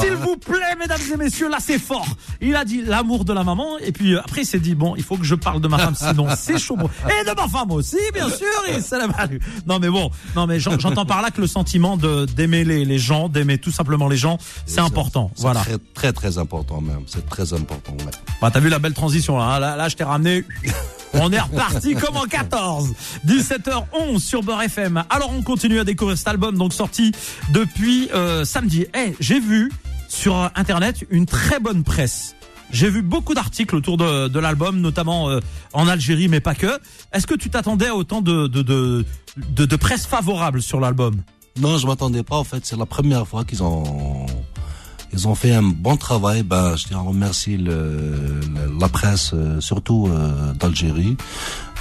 S'il 0.00 0.12
vous 0.14 0.36
plaît, 0.36 0.76
mesdames 0.78 1.00
et 1.12 1.16
messieurs, 1.16 1.48
là, 1.50 1.56
c'est 1.60 1.78
fort. 1.78 2.06
Il 2.40 2.54
a 2.54 2.64
dit 2.64 2.82
l'amour 2.82 3.24
de 3.24 3.32
la 3.32 3.42
maman, 3.44 3.78
et 3.78 3.92
puis 3.92 4.14
euh, 4.14 4.20
après, 4.20 4.42
il 4.42 4.46
s'est 4.46 4.60
dit, 4.60 4.74
bon, 4.74 4.94
il 4.96 5.02
faut 5.02 5.16
que 5.16 5.24
je 5.24 5.34
parle 5.34 5.60
de 5.60 5.68
ma 5.68 5.78
femme, 5.78 5.94
sinon 5.94 6.26
c'est 6.36 6.58
chaud. 6.58 6.76
Et 7.06 7.24
de 7.28 7.34
ma 7.34 7.48
femme 7.48 7.70
aussi, 7.72 7.96
bien 8.14 8.28
sûr, 8.28 8.46
et 8.68 8.80
salam. 8.82 9.12
Non, 9.66 9.78
mais 9.78 9.88
bon, 9.88 10.10
non, 10.36 10.46
mais 10.46 10.60
j'en- 10.60 10.78
j'entends 10.78 11.06
par 11.06 11.22
là 11.22 11.30
que 11.30 11.40
le 11.40 11.46
sentiment 11.46 11.96
de 11.96 12.26
d'aimer 12.26 12.64
les, 12.64 12.84
les 12.84 12.98
gens, 12.98 13.28
d'aimer 13.30 13.56
tout 13.58 13.70
simplement 13.70 14.06
les 14.08 14.16
gens, 14.18 14.36
c'est 14.66 14.80
important. 14.80 15.30
Voilà. 15.38 15.60
Très, 15.60 15.77
très, 15.94 16.12
très 16.12 16.38
important 16.38 16.80
même. 16.80 17.02
C'est 17.06 17.26
très 17.28 17.52
important. 17.52 17.92
ouais. 18.04 18.12
Bah, 18.40 18.50
t'as 18.52 18.60
vu 18.60 18.68
la 18.68 18.78
belle 18.78 18.94
transition 18.94 19.38
là, 19.38 19.44
hein 19.44 19.58
là, 19.60 19.76
là, 19.76 19.88
je 19.88 19.96
t'ai 19.96 20.04
ramené. 20.04 20.44
On 21.14 21.32
est 21.32 21.40
reparti 21.40 21.94
comme 21.94 22.16
en 22.18 22.24
14. 22.24 22.92
17h11 23.26 24.18
sur 24.20 24.42
Beurre 24.42 24.62
FM. 24.62 25.04
Alors 25.08 25.32
on 25.34 25.42
continue 25.42 25.78
à 25.80 25.84
découvrir 25.84 26.18
cet 26.18 26.28
album 26.28 26.56
donc 26.58 26.74
sorti 26.74 27.12
depuis 27.50 28.10
euh, 28.14 28.44
samedi. 28.44 28.86
Eh, 28.94 29.14
j'ai 29.18 29.40
vu 29.40 29.72
sur 30.08 30.50
internet 30.54 31.04
une 31.10 31.24
très 31.26 31.60
bonne 31.60 31.82
presse. 31.82 32.34
J'ai 32.70 32.90
vu 32.90 33.00
beaucoup 33.00 33.32
d'articles 33.32 33.74
autour 33.74 33.96
de, 33.96 34.28
de 34.28 34.38
l'album, 34.38 34.80
notamment 34.80 35.30
euh, 35.30 35.40
en 35.72 35.88
Algérie, 35.88 36.28
mais 36.28 36.40
pas 36.40 36.54
que. 36.54 36.78
Est-ce 37.12 37.26
que 37.26 37.34
tu 37.34 37.48
t'attendais 37.48 37.86
à 37.88 37.94
autant 37.96 38.20
de, 38.20 38.46
de, 38.46 38.60
de, 38.60 39.06
de, 39.38 39.64
de 39.64 39.76
presse 39.76 40.04
favorable 40.06 40.60
sur 40.60 40.78
l'album? 40.78 41.22
Non, 41.58 41.78
je 41.78 41.86
m'attendais 41.86 42.22
pas. 42.22 42.36
En 42.36 42.44
fait, 42.44 42.66
c'est 42.66 42.76
la 42.76 42.84
première 42.86 43.26
fois 43.26 43.44
qu'ils 43.44 43.62
ont 43.62 44.26
ils 45.12 45.26
ont 45.28 45.34
fait 45.34 45.52
un 45.54 45.62
bon 45.62 45.96
travail. 45.96 46.42
Ben, 46.42 46.76
je 46.76 46.86
tiens 46.88 46.98
à 46.98 47.02
remercier 47.02 47.56
le, 47.56 47.96
le- 48.40 48.78
la 48.80 48.88
presse, 48.88 49.32
euh, 49.34 49.60
surtout 49.60 50.08
euh, 50.10 50.52
d'Algérie. 50.54 51.16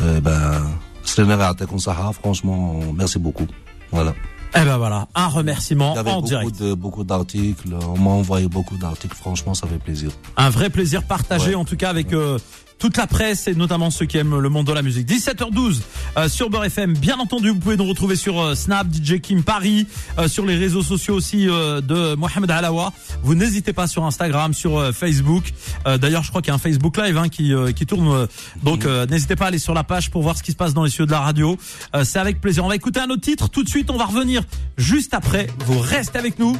Euh, 0.01 0.19
ben, 0.21 0.61
Saha, 1.03 2.11
franchement, 2.13 2.79
merci 2.95 3.19
beaucoup. 3.19 3.47
Voilà. 3.91 4.13
Eh 4.55 4.63
ben 4.63 4.77
voilà, 4.77 5.07
un 5.13 5.27
remerciement 5.27 5.93
Il 5.93 5.97
y 5.97 5.99
avait 5.99 6.11
en 6.11 6.15
beaucoup 6.15 6.27
direct. 6.27 6.61
de 6.61 6.73
beaucoup 6.73 7.03
d'articles. 7.03 7.69
On 7.87 7.97
m'a 7.99 8.09
envoyé 8.11 8.47
beaucoup 8.47 8.77
d'articles. 8.77 9.15
Franchement, 9.15 9.53
ça 9.53 9.67
fait 9.67 9.77
plaisir. 9.77 10.09
Un 10.37 10.49
vrai 10.49 10.69
plaisir 10.69 11.03
partagé 11.03 11.49
Ouais. 11.49 11.55
en 11.55 11.65
tout 11.65 11.75
cas 11.75 11.89
avec 11.89 12.13
euh, 12.13 12.39
toute 12.79 12.97
la 12.97 13.07
presse 13.07 13.47
et 13.47 13.55
notamment 13.55 13.89
ceux 13.89 14.05
qui 14.05 14.17
aiment 14.17 14.37
le 14.39 14.49
monde 14.49 14.67
de 14.67 14.73
la 14.73 14.81
musique. 14.81 15.07
17h12 15.07 15.81
euh, 16.17 16.29
sur 16.29 16.49
Beurre 16.49 16.65
FM. 16.65 16.93
Bien 16.97 17.17
entendu, 17.17 17.49
vous 17.49 17.59
pouvez 17.59 17.77
nous 17.77 17.85
retrouver 17.85 18.15
sur 18.15 18.39
euh, 18.41 18.55
Snap, 18.55 18.87
DJ 18.93 19.19
Kim 19.19 19.43
Paris, 19.43 19.87
euh, 20.19 20.27
sur 20.27 20.45
les 20.45 20.55
réseaux 20.55 20.83
sociaux 20.83 21.15
aussi 21.15 21.47
euh, 21.49 21.81
de 21.81 22.15
Mohamed 22.15 22.49
Alawa. 22.51 22.93
Vous 23.23 23.35
n'hésitez 23.35 23.73
pas 23.73 23.87
sur 23.87 24.05
Instagram, 24.05 24.53
sur 24.53 24.77
euh, 24.77 24.91
Facebook. 24.91 25.53
D'ailleurs, 25.85 26.23
je 26.23 26.29
crois 26.29 26.41
qu'il 26.41 26.49
y 26.49 26.51
a 26.51 26.55
un 26.55 26.59
Facebook 26.59 26.97
Live 26.97 27.17
hein, 27.17 27.29
qui, 27.29 27.53
qui 27.75 27.85
tourne. 27.85 28.27
donc, 28.63 28.85
n'hésitez 29.09 29.35
pas 29.35 29.45
à 29.45 29.47
aller 29.49 29.59
sur 29.59 29.73
la 29.73 29.83
page 29.83 30.11
pour 30.11 30.21
voir 30.21 30.37
ce 30.37 30.43
qui 30.43 30.51
se 30.51 30.57
passe 30.57 30.73
dans 30.73 30.83
les 30.83 30.89
cieux 30.89 31.05
de 31.05 31.11
la 31.11 31.19
radio. 31.19 31.57
C'est 32.03 32.19
avec 32.19 32.41
plaisir. 32.41 32.65
On 32.65 32.67
va 32.67 32.75
écouter 32.75 32.99
un 32.99 33.09
autre 33.09 33.21
titre 33.21 33.49
tout 33.49 33.63
de 33.63 33.69
suite. 33.69 33.89
On 33.89 33.97
va 33.97 34.05
revenir 34.05 34.43
juste 34.77 35.13
après. 35.13 35.47
Vous 35.65 35.79
restez 35.79 36.19
avec 36.19 36.39
nous. 36.39 36.57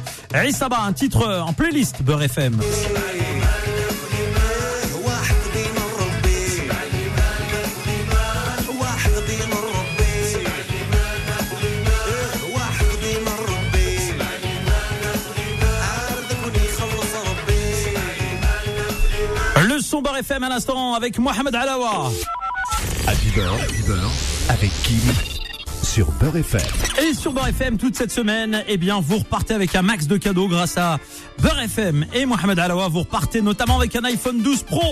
Saba, 0.52 0.80
un 0.80 0.92
titre 0.92 1.42
en 1.46 1.52
playlist 1.52 2.02
Beurre 2.02 2.22
FM. 2.22 2.58
Son 19.88 20.02
Beurre 20.02 20.18
FM 20.18 20.42
à 20.42 20.50
l'instant 20.50 20.92
avec 20.92 21.18
Mohamed 21.18 21.54
Alawa. 21.54 22.10
Happy 23.06 23.30
Beurre, 23.34 23.54
Happy 23.54 23.82
avec 24.50 24.70
Kim 24.82 25.00
sur 25.82 26.12
Beurre 26.12 26.36
FM. 26.36 26.60
Et 27.02 27.14
sur 27.14 27.32
Beurre 27.32 27.48
FM, 27.48 27.78
toute 27.78 27.96
cette 27.96 28.12
semaine, 28.12 28.62
eh 28.68 28.76
bien, 28.76 29.00
vous 29.00 29.18
repartez 29.18 29.54
avec 29.54 29.74
un 29.74 29.80
max 29.80 30.06
de 30.06 30.18
cadeaux 30.18 30.46
grâce 30.46 30.76
à 30.76 30.98
Beurre 31.38 31.60
FM 31.60 32.04
et 32.12 32.26
Mohamed 32.26 32.58
Alawa. 32.58 32.88
Vous 32.88 33.00
repartez 33.00 33.40
notamment 33.40 33.78
avec 33.78 33.96
un 33.96 34.04
iPhone 34.04 34.42
12 34.42 34.64
Pro, 34.64 34.82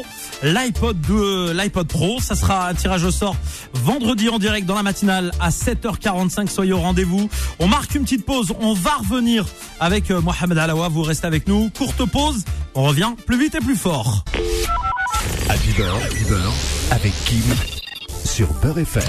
l'iPod 0.42 0.98
de 1.02 1.52
l'iPod 1.52 1.88
Pro. 1.88 2.18
Ça 2.20 2.34
sera 2.34 2.68
un 2.68 2.74
tirage 2.74 3.04
au 3.04 3.10
sort 3.10 3.36
vendredi 3.74 4.30
en 4.30 4.38
direct 4.38 4.66
dans 4.66 4.76
la 4.76 4.82
matinale 4.82 5.30
à 5.40 5.50
7h45. 5.50 6.48
Soyez 6.48 6.72
au 6.72 6.80
rendez-vous. 6.80 7.28
On 7.58 7.68
marque 7.68 7.94
une 7.94 8.04
petite 8.04 8.24
pause. 8.24 8.54
On 8.60 8.72
va 8.72 8.94
revenir 8.94 9.44
avec 9.78 10.10
euh, 10.10 10.22
Mohamed 10.22 10.56
Alawa. 10.56 10.88
Vous 10.88 11.02
restez 11.02 11.26
avec 11.26 11.48
nous. 11.48 11.68
Courte 11.76 12.02
pause. 12.06 12.44
On 12.74 12.84
revient 12.84 13.12
plus 13.26 13.38
vite 13.38 13.54
et 13.54 13.60
plus 13.60 13.76
fort. 13.76 14.24
Happy 15.48 15.72
Beurre 15.74 16.52
avec 16.90 17.12
Kim 17.24 17.42
sur 18.24 18.52
Beurre 18.54 18.78
FM. 18.78 19.02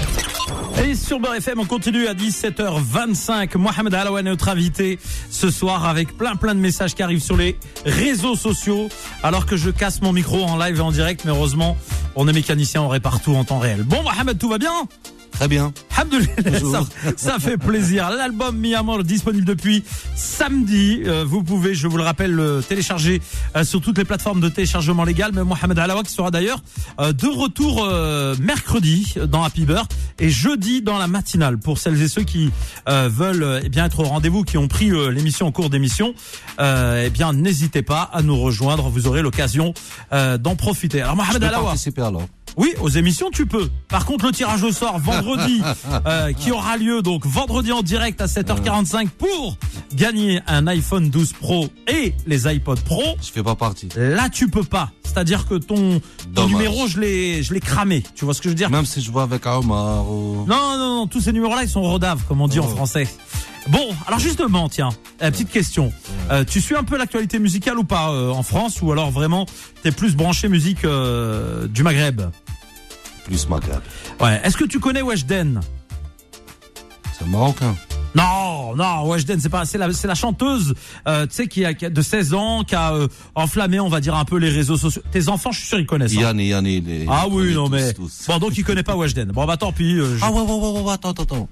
Et 0.84 0.94
sur 0.94 1.18
Beurre 1.18 1.34
FM, 1.34 1.58
on 1.58 1.64
continue 1.64 2.06
à 2.06 2.14
17h25. 2.14 3.58
Mohamed 3.58 3.92
Alawa 3.92 4.20
est 4.20 4.22
notre 4.22 4.48
invité 4.48 5.00
ce 5.30 5.50
soir 5.50 5.86
avec 5.86 6.16
plein 6.16 6.36
plein 6.36 6.54
de 6.54 6.60
messages 6.60 6.94
qui 6.94 7.02
arrivent 7.02 7.22
sur 7.22 7.36
les 7.36 7.58
réseaux 7.84 8.36
sociaux. 8.36 8.88
Alors 9.22 9.46
que 9.46 9.56
je 9.56 9.70
casse 9.70 10.00
mon 10.00 10.12
micro 10.12 10.44
en 10.44 10.56
live 10.56 10.76
et 10.76 10.80
en 10.80 10.92
direct, 10.92 11.22
mais 11.24 11.32
heureusement, 11.32 11.76
on 12.14 12.28
est 12.28 12.32
mécanicien, 12.32 12.82
on 12.82 12.88
répare 12.88 13.20
tout 13.20 13.34
en 13.34 13.42
temps 13.42 13.58
réel. 13.58 13.82
Bon, 13.82 14.02
Mohamed, 14.02 14.38
tout 14.38 14.48
va 14.48 14.58
bien? 14.58 14.72
Très 15.38 15.46
bien. 15.46 15.72
Ça, 17.16 17.38
fait 17.38 17.56
plaisir. 17.56 18.10
L'album 18.10 18.58
Miamor 18.58 19.04
disponible 19.04 19.44
depuis 19.44 19.84
samedi. 20.16 21.02
Euh, 21.06 21.24
vous 21.24 21.44
pouvez, 21.44 21.76
je 21.76 21.86
vous 21.86 21.96
le 21.96 22.02
rappelle, 22.02 22.32
le 22.32 22.60
télécharger 22.60 23.22
euh, 23.54 23.62
sur 23.62 23.80
toutes 23.80 23.98
les 23.98 24.04
plateformes 24.04 24.40
de 24.40 24.48
téléchargement 24.48 25.04
légal. 25.04 25.30
Mais 25.32 25.44
Mohamed 25.44 25.78
Alawa 25.78 26.02
qui 26.02 26.12
sera 26.12 26.32
d'ailleurs 26.32 26.60
euh, 26.98 27.12
de 27.12 27.28
retour 27.28 27.84
euh, 27.84 28.34
mercredi 28.40 29.14
dans 29.28 29.44
Happy 29.44 29.64
Beurre 29.64 29.86
et 30.18 30.28
jeudi 30.28 30.82
dans 30.82 30.98
la 30.98 31.06
matinale 31.06 31.56
pour 31.58 31.78
celles 31.78 32.02
et 32.02 32.08
ceux 32.08 32.24
qui 32.24 32.50
euh, 32.88 33.08
veulent 33.08 33.60
eh 33.62 33.68
bien 33.68 33.84
être 33.84 34.00
au 34.00 34.04
rendez-vous, 34.04 34.42
qui 34.42 34.58
ont 34.58 34.66
pris 34.66 34.90
l'émission 35.12 35.46
en 35.46 35.52
cours 35.52 35.70
d'émission. 35.70 36.14
Euh, 36.58 37.04
eh 37.06 37.10
bien, 37.10 37.32
n'hésitez 37.32 37.82
pas 37.82 38.10
à 38.12 38.22
nous 38.22 38.40
rejoindre. 38.40 38.88
Vous 38.88 39.06
aurez 39.06 39.22
l'occasion 39.22 39.72
euh, 40.12 40.36
d'en 40.36 40.56
profiter. 40.56 41.00
Alors 41.00 41.14
Mohamed 41.14 41.44
Alawa. 41.44 41.76
Oui, 42.56 42.72
aux 42.80 42.88
émissions 42.88 43.30
tu 43.32 43.46
peux. 43.46 43.68
Par 43.88 44.04
contre, 44.06 44.26
le 44.26 44.32
tirage 44.32 44.62
au 44.62 44.72
sort 44.72 44.98
vendredi 44.98 45.60
euh, 46.06 46.32
qui 46.32 46.50
aura 46.50 46.76
lieu 46.76 47.02
donc 47.02 47.26
vendredi 47.26 47.72
en 47.72 47.82
direct 47.82 48.20
à 48.20 48.26
7h45 48.26 49.08
pour 49.08 49.56
gagner 49.94 50.40
un 50.46 50.66
iPhone 50.66 51.10
12 51.10 51.32
Pro 51.34 51.68
et 51.86 52.14
les 52.26 52.46
iPod 52.46 52.80
Pro. 52.80 53.02
Je 53.22 53.30
fais 53.30 53.42
pas 53.42 53.54
partie. 53.54 53.88
Là, 53.96 54.28
tu 54.28 54.48
peux 54.48 54.64
pas. 54.64 54.90
C'est-à-dire 55.04 55.46
que 55.46 55.54
ton, 55.54 56.00
ton 56.34 56.46
numéro, 56.48 56.86
je 56.86 57.00
l'ai, 57.00 57.42
je 57.42 57.54
l'ai 57.54 57.60
cramé. 57.60 58.02
Tu 58.14 58.24
vois 58.24 58.34
ce 58.34 58.40
que 58.40 58.44
je 58.44 58.50
veux 58.50 58.54
dire? 58.54 58.70
Même 58.70 58.84
si 58.86 59.00
je 59.00 59.10
vois 59.10 59.22
avec 59.22 59.46
Omar 59.46 60.08
ou... 60.10 60.44
Non, 60.46 60.76
non, 60.76 60.96
non. 60.96 61.06
Tous 61.06 61.20
ces 61.20 61.32
numéros-là, 61.32 61.62
ils 61.62 61.68
sont 61.68 61.82
rodaves, 61.82 62.22
comme 62.28 62.40
on 62.40 62.48
dit 62.48 62.60
en 62.60 62.66
Oh. 62.66 62.76
français. 62.76 63.08
Bon, 63.70 63.86
alors 64.06 64.18
justement, 64.18 64.68
tiens, 64.68 64.88
euh, 65.22 65.30
petite 65.30 65.50
question. 65.50 65.92
Euh, 66.30 66.42
tu 66.44 66.60
suis 66.60 66.74
un 66.74 66.84
peu 66.84 66.96
l'actualité 66.96 67.38
musicale 67.38 67.78
ou 67.78 67.84
pas 67.84 68.10
euh, 68.10 68.30
en 68.30 68.42
France 68.42 68.80
ou 68.80 68.90
alors 68.92 69.10
vraiment 69.10 69.44
t'es 69.82 69.90
plus 69.92 70.16
branché 70.16 70.48
musique 70.48 70.84
euh, 70.84 71.66
du 71.68 71.82
Maghreb? 71.82 72.22
Plus 73.24 73.46
Maghreb. 73.48 73.80
Ouais. 74.20 74.40
Est-ce 74.42 74.56
que 74.56 74.64
tu 74.64 74.80
connais 74.80 75.02
Weshden 75.02 75.60
C'est 77.18 77.26
marocain. 77.26 77.74
Non, 78.14 78.74
non, 78.74 79.06
Weshden, 79.06 79.38
c'est 79.38 79.50
pas, 79.50 79.66
c'est 79.66 79.76
la, 79.76 79.92
c'est 79.92 80.08
la 80.08 80.14
chanteuse, 80.14 80.74
euh, 81.06 81.26
tu 81.26 81.34
sais, 81.34 81.46
qui 81.46 81.62
a, 81.66 81.74
qui 81.74 81.84
a 81.84 81.90
de 81.90 82.00
16 82.02 82.32
ans, 82.32 82.64
qui 82.64 82.74
a 82.74 82.94
euh, 82.94 83.06
enflammé, 83.34 83.78
on 83.80 83.90
va 83.90 84.00
dire 84.00 84.14
un 84.16 84.24
peu 84.24 84.38
les 84.38 84.48
réseaux 84.48 84.78
sociaux. 84.78 85.02
Tes 85.12 85.28
enfants, 85.28 85.52
je 85.52 85.58
suis 85.58 85.68
sûr, 85.68 85.78
ils 85.78 85.84
connaissent. 85.86 86.16
hein. 86.16 86.20
Yann 86.22 86.40
et 86.40 86.46
Yann, 86.48 86.66
Ah 87.06 87.26
oui, 87.30 87.52
non 87.54 87.66
tous, 87.66 87.70
mais 87.72 87.92
tous. 87.92 88.24
bon, 88.28 88.38
donc 88.38 88.56
il 88.56 88.64
connaît 88.64 88.82
pas 88.82 88.96
Weshden. 88.96 89.30
Bon 89.30 89.44
bah 89.44 89.58
tant 89.58 89.72
pis. 89.72 89.98
euh, 89.98 90.16
je- 90.16 90.24
Ah 90.24 90.32
ouais, 90.32 90.40
ouais, 90.40 90.50
ouais, 90.52 90.70
ouais, 90.70 90.80
ouais, 90.80 90.92
attends, 90.94 91.10
attends, 91.10 91.22
attends. 91.24 91.48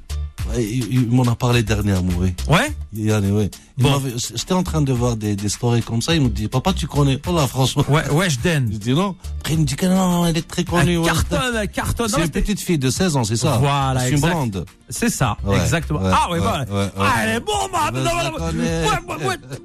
Il, 0.58 1.08
m'en 1.10 1.24
a 1.24 1.34
parlé 1.34 1.62
dernièrement, 1.62 2.12
oui. 2.18 2.34
Ouais? 2.48 2.72
Yann, 2.94 3.30
ouais. 3.32 3.50
Bon. 3.78 4.02
J'étais 4.34 4.54
en 4.54 4.62
train 4.62 4.80
de 4.80 4.92
voir 4.92 5.16
des, 5.16 5.36
des 5.36 5.48
stories 5.50 5.82
comme 5.82 6.00
ça, 6.00 6.14
il 6.14 6.22
me 6.22 6.28
dit, 6.30 6.48
papa, 6.48 6.72
tu 6.72 6.86
connais? 6.86 7.20
Oh 7.28 7.34
là, 7.34 7.46
franchement. 7.46 7.84
Ouais, 7.88 8.08
Weshden. 8.10 8.70
Je 8.72 8.78
dis 8.78 8.94
non. 8.94 9.14
Après, 9.40 9.52
il 9.52 9.60
me 9.60 9.64
dit 9.64 9.76
que 9.76 9.84
non, 9.86 10.24
elle 10.26 10.38
est 10.38 10.48
très 10.48 10.64
connue. 10.64 11.02
Cartonne, 11.02 11.56
elle 11.60 11.68
cartonne. 11.68 12.08
C'est 12.08 12.22
une 12.22 12.30
petite 12.30 12.60
fille 12.60 12.78
de 12.78 12.88
16 12.88 13.16
ans, 13.16 13.24
c'est 13.24 13.36
ça? 13.36 13.58
Voilà, 13.58 14.00
C'est 14.00 14.12
une 14.12 14.20
blonde. 14.20 14.64
C'est 14.88 15.10
ça, 15.10 15.36
Ouais, 15.44 15.60
exactement. 15.60 16.00
ouais, 16.00 16.12
ah 16.14 16.30
ouais, 16.30 16.38
voilà. 16.38 16.64
ouais. 16.70 16.90
Ah, 16.98 17.14
elle 17.24 17.36
est 17.36 17.40
bon, 17.40 17.52
bah, 17.72 17.90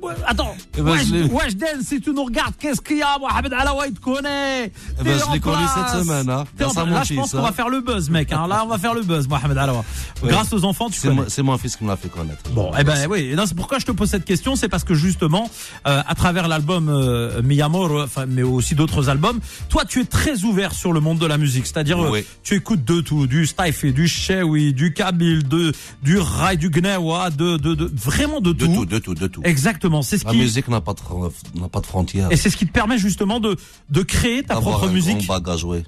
ouais, 0.02 0.12
Attends, 0.26 0.56
Eh 0.78 0.82
ben, 0.82 0.98
Weshden, 1.32 1.82
si 1.84 2.02
tu 2.02 2.12
nous 2.12 2.26
regardes, 2.26 2.56
qu'est-ce 2.60 2.82
qu'il 2.82 2.98
y 2.98 3.02
a, 3.04 3.18
Mohamed 3.20 3.54
Alawa, 3.54 3.88
il 3.88 3.94
te 3.94 4.00
connaît. 4.00 4.72
Eh 5.00 5.04
ben, 5.04 5.20
je 5.20 5.32
l'ai 5.34 5.40
connu 5.40 5.64
cette 5.76 6.02
semaine, 6.02 6.30
hein, 6.30 6.46
Là, 6.60 7.04
je 7.04 7.14
pense 7.16 7.32
qu'on 7.32 7.38
hein. 7.38 7.42
va 7.42 7.52
faire 7.52 7.70
le 7.70 7.82
buzz, 7.82 8.10
mec. 8.10 8.32
Hein. 8.32 8.48
Là, 8.48 8.64
on 8.66 8.68
va 8.68 8.78
faire 8.78 8.94
le 8.94 9.04
buzz, 9.04 9.28
Mohamed 9.28 9.58
Alawa. 9.58 9.84
Ouais. 10.24 10.30
Grâce 10.30 10.52
aux 10.54 10.64
enfants, 10.66 10.90
tu 10.90 11.00
connais. 11.02 11.22
c'est 11.28 11.44
mon 11.44 11.58
fils 11.58 11.76
qui 11.76 11.84
me 11.84 11.90
l'a 11.90 11.98
fait 11.98 12.10
connaître. 12.10 12.42
Bon, 12.52 12.72
eh 12.78 12.84
ben 12.84 13.08
oui. 13.10 13.34
C'est 13.46 13.56
pourquoi 13.56 13.80
je 13.80 13.86
te 13.86 13.92
pose 14.02 14.10
cette 14.10 14.26
question, 14.26 14.56
c'est 14.56 14.68
parce 14.68 14.84
que 14.84 14.96
justement, 14.96 15.50
euh, 15.88 16.02
à 16.08 16.16
travers 16.16 16.48
l'album 16.48 16.90
euh, 16.90 17.42
Miyamor, 17.44 17.92
enfin, 18.04 18.26
mais 18.26 18.42
aussi 18.42 18.74
d'autres 18.74 19.10
albums, 19.10 19.40
toi, 19.70 19.86
tu 19.86 20.02
es 20.02 20.06
très 20.06 20.44
ouvert 20.44 20.74
sur 20.74 20.92
le 20.92 21.00
monde 21.00 21.20
de 21.20 21.26
la 21.28 21.38
musique. 21.38 21.68
C'est-à-dire, 21.68 22.04
euh, 22.04 22.10
Oui. 22.12 22.26
tu 22.44 22.56
écoutes 22.56 22.84
de 22.84 23.00
tout, 23.02 23.28
du 23.28 23.46
Staifi, 23.46 23.94
du 23.94 24.08
Shewi, 24.08 24.74
du 24.74 24.94
Kabil, 24.94 25.48
de 25.48 25.72
du 26.02 26.18
Rai, 26.18 26.58
du 26.58 26.70
Gnewa, 26.72 27.30
de, 27.30 27.58
de, 27.58 27.76
de 27.76 27.92
vraiment 27.94 28.42
de, 28.42 28.54
De 28.54 28.66
tout, 28.66 28.86
de 28.88 28.98
tout, 28.98 29.14
de 29.14 29.28
tout. 29.28 29.42
Exactement. 29.44 30.02
C'est 30.02 30.18
ce 30.18 30.26
La 30.26 30.32
qui 30.32 30.38
musique 30.40 30.68
n'a 30.68 30.82
pas 30.82 30.96
n'a 31.54 31.70
pas 31.70 31.80
de 31.80 31.86
frontières. 31.86 32.32
et 32.32 32.38
c'est 32.38 32.50
ce 32.50 32.58
qui 32.58 32.66
te 32.66 32.72
permet 32.72 32.98
justement 32.98 33.40
de 33.40 33.56
de 33.90 34.02
créer 34.02 34.42
ta 34.44 34.56
Avoir 34.56 34.78
propre 34.80 34.90
un 34.90 34.94
musique. 34.94 35.18
grand 35.28 35.36
bagage, 35.40 35.64
ouais. 35.64 35.84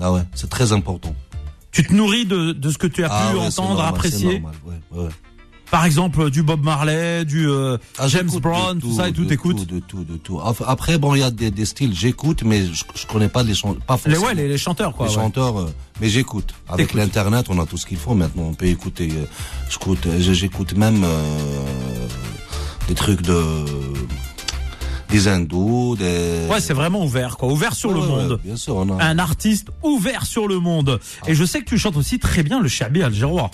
Ah 0.00 0.12
ouais, 0.12 0.22
c'est 0.34 0.50
très 0.50 0.72
important. 0.72 1.14
Tu 1.70 1.84
te 1.84 1.92
nourris 1.94 2.24
de 2.26 2.52
de 2.52 2.70
ce 2.70 2.78
que 2.78 2.86
tu 2.88 3.04
as 3.04 3.08
ah 3.10 3.30
pu 3.30 3.36
ouais, 3.38 3.46
entendre, 3.46 3.68
normal, 3.74 3.84
c'est 3.86 3.94
apprécier. 3.94 4.40
normal, 4.40 4.54
ouais, 4.66 5.02
ouais. 5.04 5.08
Par 5.70 5.84
exemple, 5.84 6.30
du 6.30 6.42
Bob 6.44 6.62
Marley, 6.64 7.24
du 7.24 7.48
euh, 7.48 7.76
Ah, 7.98 8.06
James 8.08 8.30
Brown, 8.40 8.78
tout, 8.78 8.94
ça 8.94 9.08
et 9.08 9.12
tout, 9.12 9.24
tout, 9.24 9.52
De 9.52 9.80
tout, 9.80 10.04
de 10.04 10.16
tout. 10.16 10.40
Après, 10.66 10.96
bon, 10.96 11.14
il 11.14 11.20
y 11.20 11.22
a 11.24 11.30
des, 11.32 11.50
des 11.50 11.64
styles, 11.64 11.92
j'écoute, 11.94 12.42
mais 12.44 12.64
je, 12.66 12.84
je 12.94 13.06
connais 13.06 13.28
pas 13.28 13.42
les 13.42 13.54
chanteurs, 13.54 13.82
pas 13.82 13.94
Les 14.06 14.14
forcément. 14.14 14.26
ouais, 14.26 14.34
les, 14.34 14.48
les 14.48 14.58
chanteurs 14.58 14.94
quoi. 14.94 15.06
les 15.06 15.10
ouais. 15.12 15.20
chanteurs, 15.22 15.58
euh, 15.58 15.74
mais 16.00 16.08
j'écoute. 16.08 16.54
Avec 16.68 16.94
l'internet, 16.94 17.46
on 17.48 17.58
a 17.60 17.66
tout 17.66 17.76
ce 17.76 17.84
qu'il 17.86 17.96
faut 17.98 18.14
maintenant. 18.14 18.44
On 18.44 18.54
peut 18.54 18.66
écouter. 18.66 19.08
euh, 19.12 19.24
j'écoute, 19.68 20.06
euh, 20.06 20.20
j'écoute 20.20 20.74
même 20.76 21.02
euh, 21.04 22.06
des 22.88 22.94
trucs 22.94 23.22
de 23.22 23.64
des 25.10 25.28
hindous, 25.28 25.96
des. 25.96 26.46
Ouais, 26.50 26.60
c'est 26.60 26.74
vraiment 26.74 27.04
ouvert, 27.04 27.36
quoi. 27.36 27.48
Ouvert 27.52 27.74
sur 27.74 27.90
Ouais, 27.90 27.94
le 27.96 28.00
ouais, 28.02 28.06
monde. 28.06 28.40
Bien 28.44 28.56
sûr, 28.56 28.76
on 28.76 28.98
a. 28.98 29.04
Un 29.04 29.18
artiste 29.18 29.68
ouvert 29.82 30.26
sur 30.26 30.46
le 30.48 30.58
monde. 30.58 31.00
Et 31.26 31.34
je 31.34 31.44
sais 31.44 31.60
que 31.60 31.64
tu 31.68 31.78
chantes 31.78 31.96
aussi 31.96 32.18
très 32.18 32.42
bien 32.42 32.60
le 32.60 32.68
chabi 32.68 33.02
algérois. 33.02 33.50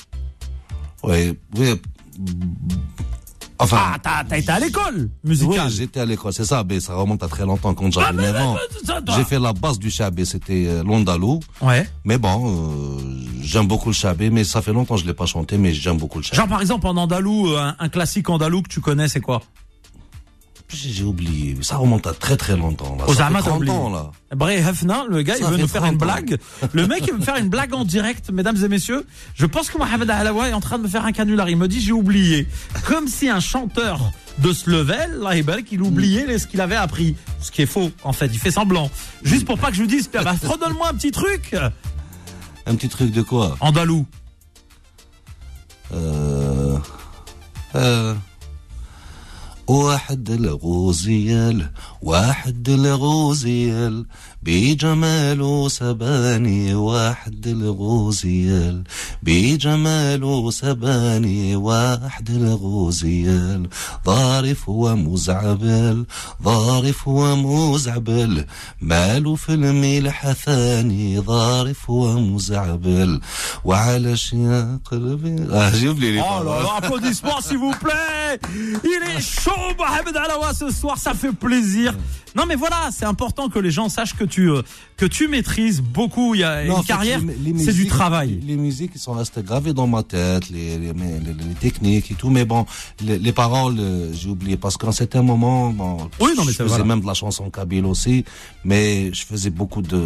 Ouais, 1.02 1.35
ouais. 1.59 1.75
Enfin. 3.59 3.76
Ah, 3.81 3.97
t'as, 4.02 4.25
t'as 4.25 4.38
été 4.38 4.50
à 4.50 4.59
l'école 4.59 5.09
Oui, 5.23 5.31
musicale. 5.31 5.71
j'étais 5.71 6.00
à 6.00 6.04
l'école, 6.04 6.33
c'est 6.33 6.45
ça, 6.45 6.64
mais 6.69 6.81
ça 6.81 6.95
remonte 6.95 7.23
à 7.23 7.28
très 7.28 7.45
longtemps 7.45 7.75
quand 7.75 7.92
j'avais 7.92 8.12
9 8.21 8.37
ans. 8.42 8.57
J'ai 9.16 9.25
fait 9.25 9.38
la 9.38 9.52
base 9.52 9.78
du 9.78 9.88
chabé, 9.88 10.25
c'était 10.25 10.64
euh, 10.66 10.83
l'andalou. 10.83 11.38
Ouais. 11.61 11.88
Mais 12.04 12.19
bon, 12.19 12.42
euh, 12.99 12.99
j'aime 13.40 13.69
beaucoup 13.69 13.90
le 13.90 13.95
chabé, 13.95 14.31
mais 14.31 14.42
ça 14.42 14.62
fait 14.62 14.73
longtemps 14.73 14.97
que 14.97 15.02
je 15.02 15.07
l'ai 15.07 15.14
pas 15.14 15.26
chanté, 15.26 15.59
mais 15.59 15.73
j'aime 15.73 15.97
beaucoup 15.97 16.19
le 16.19 16.25
chabé. 16.25 16.38
Genre 16.38 16.49
par 16.49 16.61
exemple 16.61 16.88
en 16.88 16.97
andalou, 16.97 17.52
euh, 17.52 17.61
un, 17.61 17.76
un 17.78 17.88
classique 17.88 18.28
andalou 18.31 18.62
que 18.62 18.69
tu 18.69 18.81
connais, 18.81 19.07
c'est 19.07 19.21
quoi? 19.21 19.42
J'ai 20.75 21.05
oublié, 21.05 21.57
ça 21.61 21.76
remonte 21.76 22.07
à 22.07 22.14
très 22.14 22.37
très 22.37 22.57
longtemps. 22.57 22.97
Là. 22.97 23.05
Aux 23.07 23.12
Ça 23.12 23.17
fait 23.17 23.23
Ahmad, 23.25 23.43
t'as 23.43 23.50
30 23.50 23.57
oublié. 23.59 23.73
ans, 23.75 23.91
là. 23.91 24.11
Bray 24.35 24.57
Hefna, 24.59 25.05
le 25.09 25.21
gars, 25.23 25.35
il 25.38 25.45
veut 25.45 25.59
nous 25.59 25.69
faire 25.69 25.85
une 25.85 25.99
30 25.99 26.02
ans. 26.11 26.12
blague. 26.14 26.38
Le 26.73 26.87
mec, 26.87 27.02
il 27.07 27.12
veut 27.12 27.19
me 27.19 27.25
faire 27.25 27.37
une 27.37 27.50
blague 27.50 27.75
en 27.75 27.85
direct, 27.85 28.31
mesdames 28.31 28.57
et 28.64 28.69
messieurs. 28.69 29.05
Je 29.35 29.45
pense 29.45 29.69
que 29.71 29.76
Mohamed 29.76 30.09
Alawa 30.09 30.49
est 30.49 30.52
en 30.55 30.61
train 30.61 30.79
de 30.79 30.85
me 30.85 30.88
faire 30.88 31.05
un 31.05 31.12
canular. 31.12 31.50
Il 31.50 31.57
me 31.59 31.69
dit, 31.69 31.81
j'ai 31.81 31.93
oublié. 31.93 32.47
Comme 32.87 33.07
si 33.07 33.29
un 33.29 33.41
chanteur 33.41 34.12
de 34.38 34.50
ce 34.52 34.71
level, 34.71 35.19
là, 35.21 35.37
il 35.37 35.83
oubliait 35.83 36.38
ce 36.38 36.47
qu'il 36.47 36.61
avait 36.62 36.76
appris. 36.76 37.17
Ce 37.41 37.50
qui 37.50 37.61
est 37.62 37.67
faux, 37.67 37.91
en 38.02 38.12
fait. 38.14 38.26
Il 38.33 38.38
fait 38.38 38.50
semblant. 38.50 38.91
Juste 39.23 39.45
pour 39.45 39.59
pas 39.59 39.69
que 39.69 39.76
je 39.76 39.83
lui 39.83 39.88
dise, 39.88 40.09
bah, 40.11 40.35
redonne-moi 40.43 40.88
un 40.88 40.95
petit 40.95 41.11
truc. 41.11 41.55
Un 42.64 42.75
petit 42.76 42.88
truc 42.88 43.11
de 43.12 43.21
quoi? 43.23 43.57
Andalou. 43.61 44.07
euh, 45.93 46.79
euh, 47.75 48.14
واحد 49.73 50.31
الغوزيال 50.31 51.71
واحد 52.02 52.69
الغوزيال 52.69 54.07
بجماله 54.43 55.69
سباني 55.69 56.75
واحد 56.75 57.47
الغوزيال 57.47 58.85
بجماله 59.23 60.50
سباني 60.50 61.57
واحد 61.57 62.31
الغوزيال 62.31 63.69
ظارف 64.07 64.69
ومزعبل 64.69 66.07
ظارف 66.43 67.09
ومزعبل 67.09 68.45
ماله 68.81 69.35
في 69.35 69.55
الملح 69.55 70.33
ثاني 70.33 71.21
ظارف 71.21 71.91
ومزعبل. 71.91 73.21
وعلى 73.64 74.17
شيا 74.17 74.81
قلبي 74.91 75.37
آه 75.52 75.71
جيب 75.71 75.99
لي 75.99 76.21
les 76.21 76.25
Oh 76.25 76.45
là 76.45 76.62
là, 76.62 76.71
applaudissements 76.79 77.41
s'il 77.41 77.59
vous 77.59 77.76
plaît. 77.85 78.38
Il 78.85 79.02
est 79.17 79.21
chaud. 79.43 79.62
Mohamed 79.78 80.16
Alawa 80.16 80.54
ce 80.54 80.71
soir, 80.71 80.99
ça 80.99 81.14
fait 81.14 81.33
plaisir. 81.33 81.95
Non 82.35 82.45
mais 82.47 82.54
voilà, 82.57 82.88
c'est 82.92 83.04
important 83.04 83.49
que 83.50 83.59
les 83.59 83.71
gens 83.71 83.90
sachent 83.90 84.16
que 84.16 84.25
tu 84.25 84.49
euh, 84.50 84.62
que 84.97 85.04
tu 85.04 85.28
maîtrises 85.28 85.83
beaucoup. 85.83 86.35
Il 86.35 86.40
y 86.40 86.45
a 86.45 86.64
Non, 86.64 86.78
une 86.78 86.85
carrière, 86.85 87.21
c'est 87.59 87.75
du 87.75 87.87
travail. 87.87 88.40
Les 88.47 88.57
musiques, 88.57 88.92
ils 88.95 89.00
sont 89.00 89.12
restées 89.12 89.42
gravées 89.42 89.75
dans 89.75 89.87
ma 89.87 90.02
tête, 90.02 90.49
les, 90.49 90.78
les, 90.78 90.92
les- 90.92 91.54
techniques 91.61 92.11
et 92.11 92.14
tout. 92.14 92.31
Mais 92.31 92.47
bon, 92.47 92.64
les, 93.04 93.19
les 93.19 93.33
paroles, 93.33 93.76
euh, 93.78 94.11
j'ai 94.14 94.31
oublié 94.31 94.57
parce 94.57 94.76
qu'en 94.78 94.92
certain 94.92 95.21
moment, 95.23 95.71
bon, 95.71 96.09
Oui, 96.21 96.31
non, 96.37 96.45
mais 96.47 96.52
je 96.52 96.57
faisais 96.57 96.69
voilà. 96.69 96.85
même 96.85 97.00
de 97.02 97.07
la 97.07 97.12
chanson 97.14 97.50
kabyle 97.50 97.85
aussi, 97.85 98.25
mais 98.64 99.12
je 99.12 99.25
faisais 99.26 99.50
beaucoup 99.50 99.83
de 99.83 100.02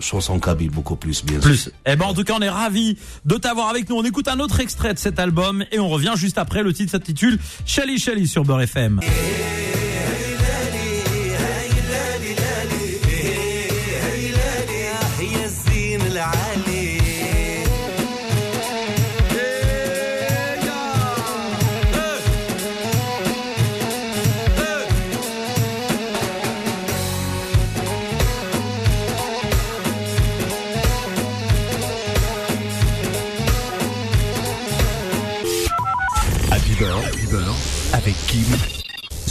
chansons 0.00 0.40
kabyle, 0.40 0.70
beaucoup 0.70 0.96
plus, 0.96 1.24
bien 1.24 1.38
Plus. 1.38 1.56
sûr. 1.56 1.72
Eh 1.86 1.94
ben 1.94 2.06
en 2.06 2.14
tout 2.14 2.24
cas, 2.24 2.34
on 2.36 2.42
est 2.42 2.48
ravis 2.50 2.96
de 3.24 3.36
t'avoir 3.36 3.68
avec 3.68 3.88
nous. 3.88 3.96
On 3.96 4.02
écoute 4.04 4.26
un 4.26 4.40
autre 4.40 4.58
extrait 4.60 4.94
de 4.94 4.98
cet 4.98 5.20
album 5.20 5.64
et 5.70 5.78
on 5.78 5.88
revient 5.88 6.14
juste 6.16 6.38
après. 6.38 6.62
Le 6.64 6.72
titre 6.72 6.90
s'intitule 6.90 7.38
Shelly 7.66 7.98
Shelly 8.00 8.26
sur 8.26 8.42
Beurre 8.44 8.62
FM. 8.62 8.97
Jam. 9.00 9.67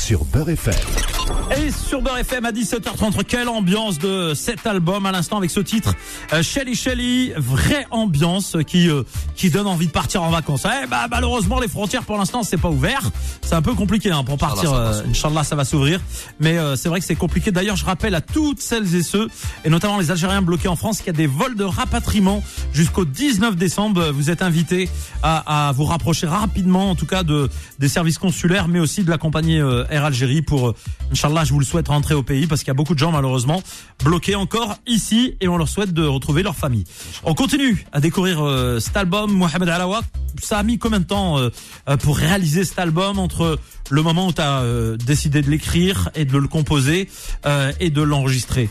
Sur 0.08 0.24
Beurre 0.24 0.52
FM. 0.52 1.17
Et 1.56 1.72
sur 1.72 2.02
Beurre 2.02 2.18
FM 2.20 2.46
à 2.46 2.52
17h30, 2.52 3.24
quelle 3.24 3.48
ambiance 3.48 3.98
de 4.00 4.34
cet 4.36 4.68
album 4.68 5.06
à 5.06 5.12
l'instant 5.12 5.38
avec 5.38 5.50
ce 5.50 5.60
titre 5.60 5.94
euh, 6.34 6.44
Shelly 6.44 6.76
Shelly, 6.76 7.32
vraie 7.38 7.88
ambiance 7.90 8.58
qui 8.68 8.90
euh, 8.90 9.04
qui 9.36 9.50
donne 9.50 9.66
envie 9.68 9.88
de 9.88 9.92
partir 9.92 10.24
en 10.24 10.30
vacances. 10.30 10.66
Eh 10.84 10.88
bah 10.88 11.08
malheureusement 11.10 11.60
les 11.60 11.68
frontières 11.68 12.04
pour 12.04 12.18
l'instant 12.18 12.44
c'est 12.44 12.58
pas 12.58 12.70
ouvert, 12.70 13.02
c'est 13.42 13.56
un 13.56 13.62
peu 13.62 13.74
compliqué 13.74 14.12
hein, 14.12 14.24
pour 14.24 14.38
partir. 14.38 14.74
euh. 14.74 15.02
Inch'Allah 15.10 15.44
ça 15.44 15.56
va 15.56 15.64
s'ouvrir, 15.66 16.02
mais 16.40 16.58
euh, 16.58 16.76
c'est 16.76 16.90
vrai 16.90 17.00
que 17.00 17.06
c'est 17.06 17.16
compliqué. 17.16 17.52
D'ailleurs 17.52 17.78
je 17.78 17.86
rappelle 17.86 18.14
à 18.16 18.22
toutes 18.22 18.62
celles 18.62 18.94
et 18.96 19.04
ceux 19.04 19.28
et 19.64 19.70
notamment 19.70 19.98
les 20.00 20.12
Algériens 20.12 20.42
bloqués 20.42 20.68
en 20.68 20.76
France 20.76 20.98
qu'il 20.98 21.08
y 21.08 21.10
a 21.12 21.14
des 21.14 21.28
vols 21.28 21.56
de 21.56 21.64
rapatriement 21.64 22.44
jusqu'au 22.74 23.06
19 23.06 23.56
décembre. 23.56 24.12
Vous 24.12 24.30
êtes 24.30 24.42
invités 24.42 24.90
à, 25.24 25.70
à 25.70 25.72
vous 25.72 25.86
rapprocher 25.86 26.28
rapidement 26.28 26.92
en 26.92 26.96
tout 26.96 27.06
cas 27.08 27.24
de 27.24 27.50
des 27.80 27.88
services 27.90 28.18
consulaires, 28.18 28.68
mais 28.68 28.80
aussi 28.80 29.04
de 29.04 29.10
la 29.10 29.18
compagnie 29.18 29.60
euh, 29.60 29.86
Air 29.90 30.04
Algérie 30.06 30.42
pour 30.42 30.70
euh, 30.70 30.76
Inch'Allah 31.18 31.46
je 31.46 31.52
vous 31.52 31.58
le 31.58 31.66
souhaite 31.66 31.88
rentrer 31.88 32.14
au 32.14 32.22
pays 32.22 32.46
parce 32.46 32.62
qu'il 32.62 32.68
y 32.68 32.72
a 32.72 32.76
beaucoup 32.76 32.94
de 32.94 33.00
gens 33.00 33.12
malheureusement 33.12 33.64
bloqués 34.04 34.36
encore 34.36 34.76
ici 34.86 35.34
et 35.42 35.48
on 35.48 35.58
leur 35.58 35.68
souhaite 35.68 35.92
de 35.92 36.06
retrouver 36.06 36.44
leur 36.44 36.56
famille. 36.56 36.84
On 37.24 37.34
continue 37.34 37.88
à 37.92 38.00
découvrir 38.00 38.46
euh, 38.46 38.80
cet 38.80 38.96
album 38.98 39.32
Mohamed 39.34 39.68
Alawa. 39.68 40.02
Ça 40.40 40.60
a 40.60 40.64
mis 40.64 40.78
combien 40.78 41.00
de 41.00 41.06
temps 41.06 41.40
euh, 41.40 41.50
euh, 41.90 41.98
pour 41.98 42.18
réaliser 42.18 42.64
cet 42.66 42.78
album 42.78 43.18
entre 43.18 43.58
le 43.90 44.02
moment 44.04 44.28
où 44.28 44.32
tu 44.32 44.42
as 44.42 44.64
décidé 45.04 45.42
de 45.42 45.50
l'écrire 45.50 46.10
et 46.14 46.24
de 46.26 46.38
le 46.38 46.48
composer 46.48 47.10
et 47.80 47.90
de 47.90 48.02
l'enregistrer? 48.04 48.70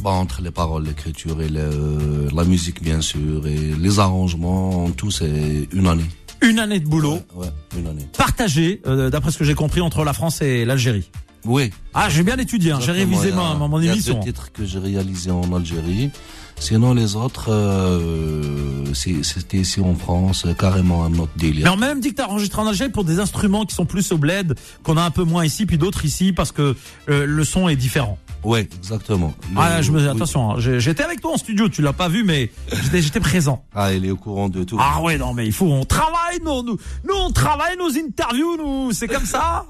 Bon, 0.00 0.10
entre 0.10 0.42
les 0.42 0.50
paroles, 0.52 0.84
l'écriture 0.84 1.40
et 1.42 1.48
le- 1.48 2.28
la 2.32 2.44
musique, 2.44 2.82
bien 2.84 3.00
sûr, 3.00 3.46
et 3.48 3.56
les 3.80 3.98
arrangements, 3.98 4.84
en 4.84 4.90
tout, 4.90 5.10
c'est 5.10 5.66
une 5.72 5.86
année. 5.88 6.04
Une 6.42 6.58
année 6.58 6.78
de 6.78 6.86
boulot 6.86 7.18
Ouais, 7.34 7.46
une 7.76 7.86
année. 7.86 8.06
partagée, 8.16 8.82
d'après 9.10 9.32
ce 9.32 9.38
que 9.38 9.44
j'ai 9.44 9.54
compris, 9.54 9.80
entre 9.80 10.04
la 10.04 10.12
France 10.12 10.42
et 10.42 10.66
l'Algérie. 10.66 11.10
Oui. 11.44 11.70
Ah, 11.92 12.08
j'ai 12.08 12.22
bien 12.22 12.36
étudié, 12.38 12.72
hein, 12.72 12.78
j'ai 12.80 12.92
révisé 12.92 13.30
ma, 13.32 13.54
mon 13.54 13.78
Il 13.80 13.86
y 13.86 13.88
a 13.88 13.92
émission. 13.92 14.14
deux 14.18 14.24
titres 14.26 14.50
que 14.52 14.64
j'ai 14.64 14.78
réalisés 14.78 15.30
en 15.30 15.52
Algérie. 15.54 16.10
Sinon, 16.58 16.94
les 16.94 17.16
autres, 17.16 17.46
euh, 17.50 18.84
c'était 18.94 19.58
ici 19.58 19.80
en 19.80 19.94
France, 19.96 20.44
euh, 20.46 20.54
carrément 20.54 21.04
un 21.04 21.12
autre 21.18 21.32
délire. 21.36 21.64
Mais 21.64 21.70
on 21.70 21.76
m'a 21.76 21.88
même 21.88 22.00
dit 22.00 22.10
que 22.10 22.16
tu 22.16 22.22
as 22.22 22.30
enregistré 22.30 22.62
en 22.62 22.66
Algérie 22.68 22.90
pour 22.90 23.04
des 23.04 23.18
instruments 23.18 23.64
qui 23.64 23.74
sont 23.74 23.86
plus 23.86 24.12
au 24.12 24.18
bled, 24.18 24.54
qu'on 24.84 24.96
a 24.96 25.02
un 25.02 25.10
peu 25.10 25.24
moins 25.24 25.44
ici, 25.44 25.66
puis 25.66 25.78
d'autres 25.78 26.04
ici, 26.04 26.32
parce 26.32 26.52
que 26.52 26.76
euh, 27.08 27.26
le 27.26 27.44
son 27.44 27.68
est 27.68 27.74
différent. 27.76 28.18
Oui, 28.44 28.60
exactement. 28.78 29.34
Le- 29.52 29.58
Ah, 29.58 29.82
je 29.82 29.90
me 29.90 30.00
oui. 30.00 30.06
attention, 30.08 30.52
hein, 30.52 30.56
j'étais 30.58 31.02
avec 31.02 31.20
toi 31.20 31.32
en 31.32 31.38
studio, 31.38 31.68
tu 31.68 31.82
l'as 31.82 31.92
pas 31.94 32.08
vu, 32.08 32.22
mais 32.24 32.50
j'étais 32.92 33.20
présent. 33.20 33.64
Ah, 33.74 33.92
il 33.92 34.04
est 34.06 34.10
au 34.10 34.16
courant 34.16 34.48
de 34.48 34.62
tout. 34.64 34.76
Ah 34.80 35.02
ouais, 35.02 35.18
non, 35.18 35.34
mais 35.34 35.46
il 35.46 35.52
faut, 35.52 35.66
on 35.66 35.84
travaille, 35.84 36.38
nous, 36.44 36.62
nous, 36.62 36.78
nous 37.08 37.14
on 37.20 37.30
travaille 37.32 37.76
nos 37.76 37.88
interviews, 37.90 38.56
nous, 38.56 38.92
c'est 38.92 39.08
comme 39.08 39.26
ça. 39.26 39.66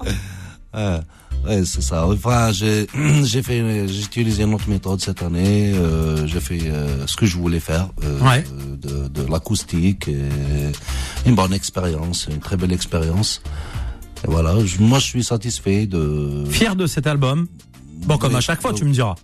Ouais, 0.73 0.99
ouais, 1.47 1.63
c'est 1.65 1.81
ça. 1.81 2.05
Enfin, 2.07 2.51
j'ai, 2.51 2.87
j'ai 3.23 3.41
fait, 3.43 3.87
j'ai 3.87 4.01
utilisé 4.03 4.43
une 4.43 4.53
autre 4.53 4.69
méthode 4.69 5.01
cette 5.01 5.21
année. 5.23 5.73
Euh, 5.75 6.25
j'ai 6.27 6.39
fait 6.39 6.59
euh, 6.65 7.05
ce 7.07 7.15
que 7.15 7.25
je 7.25 7.37
voulais 7.37 7.59
faire, 7.59 7.89
euh, 8.03 8.19
Ouais. 8.21 8.43
de, 8.81 9.07
de 9.07 9.31
l'acoustique, 9.31 10.09
une 11.25 11.35
bonne 11.35 11.53
expérience, 11.53 12.27
une 12.31 12.39
très 12.39 12.57
belle 12.57 12.73
expérience. 12.73 13.41
Et 14.23 14.27
voilà, 14.31 14.53
je- 14.65 14.79
moi 14.79 14.99
je 14.99 15.05
suis 15.05 15.23
satisfait 15.23 15.85
de. 15.85 16.43
Fier 16.49 16.75
de 16.75 16.87
cet 16.87 17.07
album. 17.07 17.47
Bon, 18.05 18.17
comme 18.17 18.31
Oui. 18.31 18.37
à 18.37 18.41
chaque 18.41 18.61
fois, 18.61 18.73
tu 18.73 18.85
me 18.85 18.91
diras. 18.91 19.15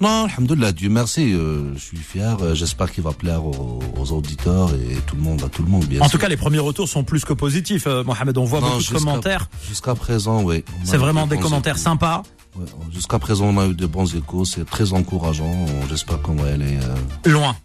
Non, 0.00 0.24
alhamdoulilah, 0.26 0.72
Dieu 0.72 0.88
merci, 0.90 1.32
euh, 1.32 1.72
je 1.74 1.78
suis 1.78 1.96
fier. 1.96 2.36
euh, 2.42 2.54
J'espère 2.54 2.90
qu'il 2.92 3.04
va 3.04 3.12
plaire 3.12 3.44
aux, 3.46 3.78
aux 3.98 4.12
auditeurs 4.12 4.70
et 4.74 4.96
tout 5.06 5.16
le 5.16 5.22
monde, 5.22 5.42
à 5.44 5.48
tout 5.48 5.62
le 5.62 5.68
monde, 5.70 5.84
bien 5.86 6.00
En 6.00 6.04
sûr. 6.04 6.12
tout 6.12 6.18
cas, 6.18 6.28
les 6.28 6.36
premiers 6.36 6.58
retours 6.58 6.88
sont 6.88 7.04
plus 7.04 7.24
que 7.24 7.32
positifs, 7.32 7.86
euh, 7.86 8.02
Mohamed. 8.04 8.36
On 8.36 8.44
voit 8.44 8.60
Non, 8.60 8.70
beaucoup 8.70 8.82
de 8.82 8.98
commentaires. 8.98 9.48
Jusqu'à 9.68 9.94
présent, 9.94 10.42
oui. 10.42 10.64
C'est 10.82 10.96
vraiment 10.98 11.26
des 11.26 11.38
commentaires 11.38 11.76
échos. 11.76 11.84
sympas. 11.84 12.22
Ouais, 12.56 12.66
Jusqu'à 12.92 13.18
présent, 13.18 13.46
on 13.46 13.58
a 13.58 13.66
eu 13.66 13.74
de 13.74 13.86
bons 13.86 14.14
échos. 14.14 14.44
C'est 14.44 14.64
très 14.68 14.92
encourageant. 14.92 15.64
J'espère 15.88 16.20
qu'on 16.22 16.34
va 16.34 16.52
aller. 16.52 16.76
Euh... 17.24 17.30
Loin. 17.30 17.56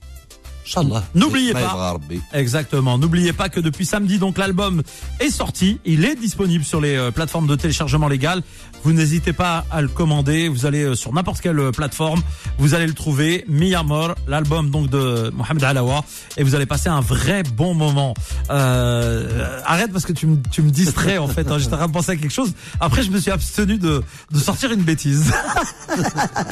Inch'Allah. 0.66 1.04
N'oubliez 1.16 1.54
pas. 1.54 1.98
Exactement. 2.32 3.00
N'oubliez 3.00 3.34
pas 3.34 3.50
que 3.50 3.60
depuis 3.60 3.86
samedi, 3.88 4.20
donc 4.20 4.38
l'album 4.38 4.84
est 5.20 5.32
sorti. 5.32 5.80
Il 5.84 6.06
est 6.06 6.14
disponible 6.16 6.64
sur 6.64 6.80
les 6.80 6.96
euh, 6.96 7.10
plateformes 7.10 7.48
de 7.48 7.56
téléchargement 7.56 8.08
légal. 8.08 8.44
Vous 8.84 8.94
n'hésitez 8.94 9.34
pas 9.34 9.66
à 9.72 9.82
le 9.82 9.88
commander. 9.88 10.48
Vous 10.48 10.66
allez 10.66 10.84
euh, 10.84 10.96
sur 10.96 11.14
n'importe 11.14 11.42
quelle 11.42 11.60
euh, 11.60 11.72
plateforme. 11.72 12.22
Vous 12.58 12.74
allez 12.74 12.88
le 12.88 12.94
trouver. 12.94 13.44
Mi 13.48 13.76
Amor, 13.76 14.16
l'album 14.28 14.70
donc 14.70 14.90
de 14.90 15.32
Mohamed 15.36 15.64
Alawa. 15.64 16.04
Et 16.38 16.44
vous 16.44 16.56
allez 16.56 16.66
passer 16.66 16.88
un 16.90 17.02
vrai 17.02 17.44
bon 17.44 17.74
moment. 17.74 18.14
Euh, 18.50 19.60
arrête 19.66 19.92
parce 19.92 20.06
que 20.06 20.14
tu 20.14 20.28
me, 20.28 20.38
tu 20.52 20.62
me 20.62 20.70
distrais 20.72 21.18
en 21.18 21.28
fait. 21.28 21.50
hein. 21.52 21.58
J'étais 21.60 21.74
en 21.74 21.78
train 21.78 21.88
de 21.88 21.92
penser 21.94 22.12
à 22.12 22.16
quelque 22.16 22.32
chose. 22.34 22.54
Après, 22.80 23.04
je 23.04 23.12
me 23.12 23.20
suis 23.20 23.32
abstenu 23.32 23.78
de, 23.78 24.02
de 24.32 24.40
sortir 24.40 24.72
une 24.72 24.82
bêtise. 24.84 25.32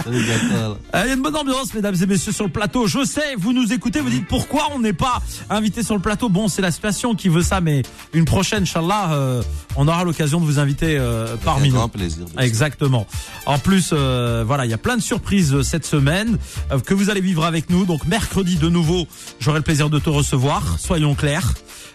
Euh, 0.07 0.73
Il 0.93 1.07
y 1.07 1.11
a 1.11 1.13
une 1.13 1.21
bonne 1.21 1.35
ambiance, 1.35 1.73
mesdames 1.73 1.95
et 2.01 2.05
messieurs, 2.05 2.31
sur 2.31 2.45
le 2.45 2.51
plateau. 2.51 2.87
Je 2.87 3.05
sais, 3.05 3.35
vous 3.37 3.53
nous 3.53 3.71
écoutez, 3.73 3.99
vous 4.01 4.09
dites 4.09 4.27
pourquoi 4.27 4.67
on 4.73 4.79
n'est 4.79 4.93
pas 4.93 5.21
invité 5.49 5.83
sur 5.83 5.95
le 5.95 6.01
plateau? 6.01 6.29
Bon, 6.29 6.47
c'est 6.47 6.61
la 6.61 6.71
situation 6.71 7.15
qui 7.15 7.29
veut 7.29 7.41
ça, 7.43 7.61
mais 7.61 7.83
une 8.13 8.25
prochaine, 8.25 8.63
Inch'Allah, 8.63 9.11
euh, 9.13 9.43
on 9.75 9.87
aura 9.87 10.03
l'occasion 10.03 10.39
de 10.39 10.45
vous 10.45 10.59
inviter 10.59 10.97
euh, 10.97 11.35
parmi 11.43 11.69
nous. 11.69 11.77
Plaisir. 12.25 12.41
Exactement. 12.41 13.07
En 13.45 13.59
plus, 13.59 13.91
euh, 13.93 14.43
voilà, 14.45 14.65
il 14.65 14.71
y 14.71 14.73
a 14.73 14.77
plein 14.77 14.97
de 14.97 15.01
surprises 15.01 15.53
euh, 15.53 15.63
cette 15.63 15.85
semaine 15.85 16.37
euh, 16.71 16.79
que 16.79 16.93
vous 16.93 17.09
allez 17.09 17.21
vivre 17.21 17.45
avec 17.45 17.69
nous. 17.69 17.85
Donc 17.85 18.05
mercredi 18.05 18.55
de 18.57 18.69
nouveau, 18.69 19.07
j'aurai 19.39 19.59
le 19.59 19.63
plaisir 19.63 19.89
de 19.89 19.99
te 19.99 20.09
recevoir. 20.09 20.79
Soyons 20.79 21.15
clairs. 21.15 21.53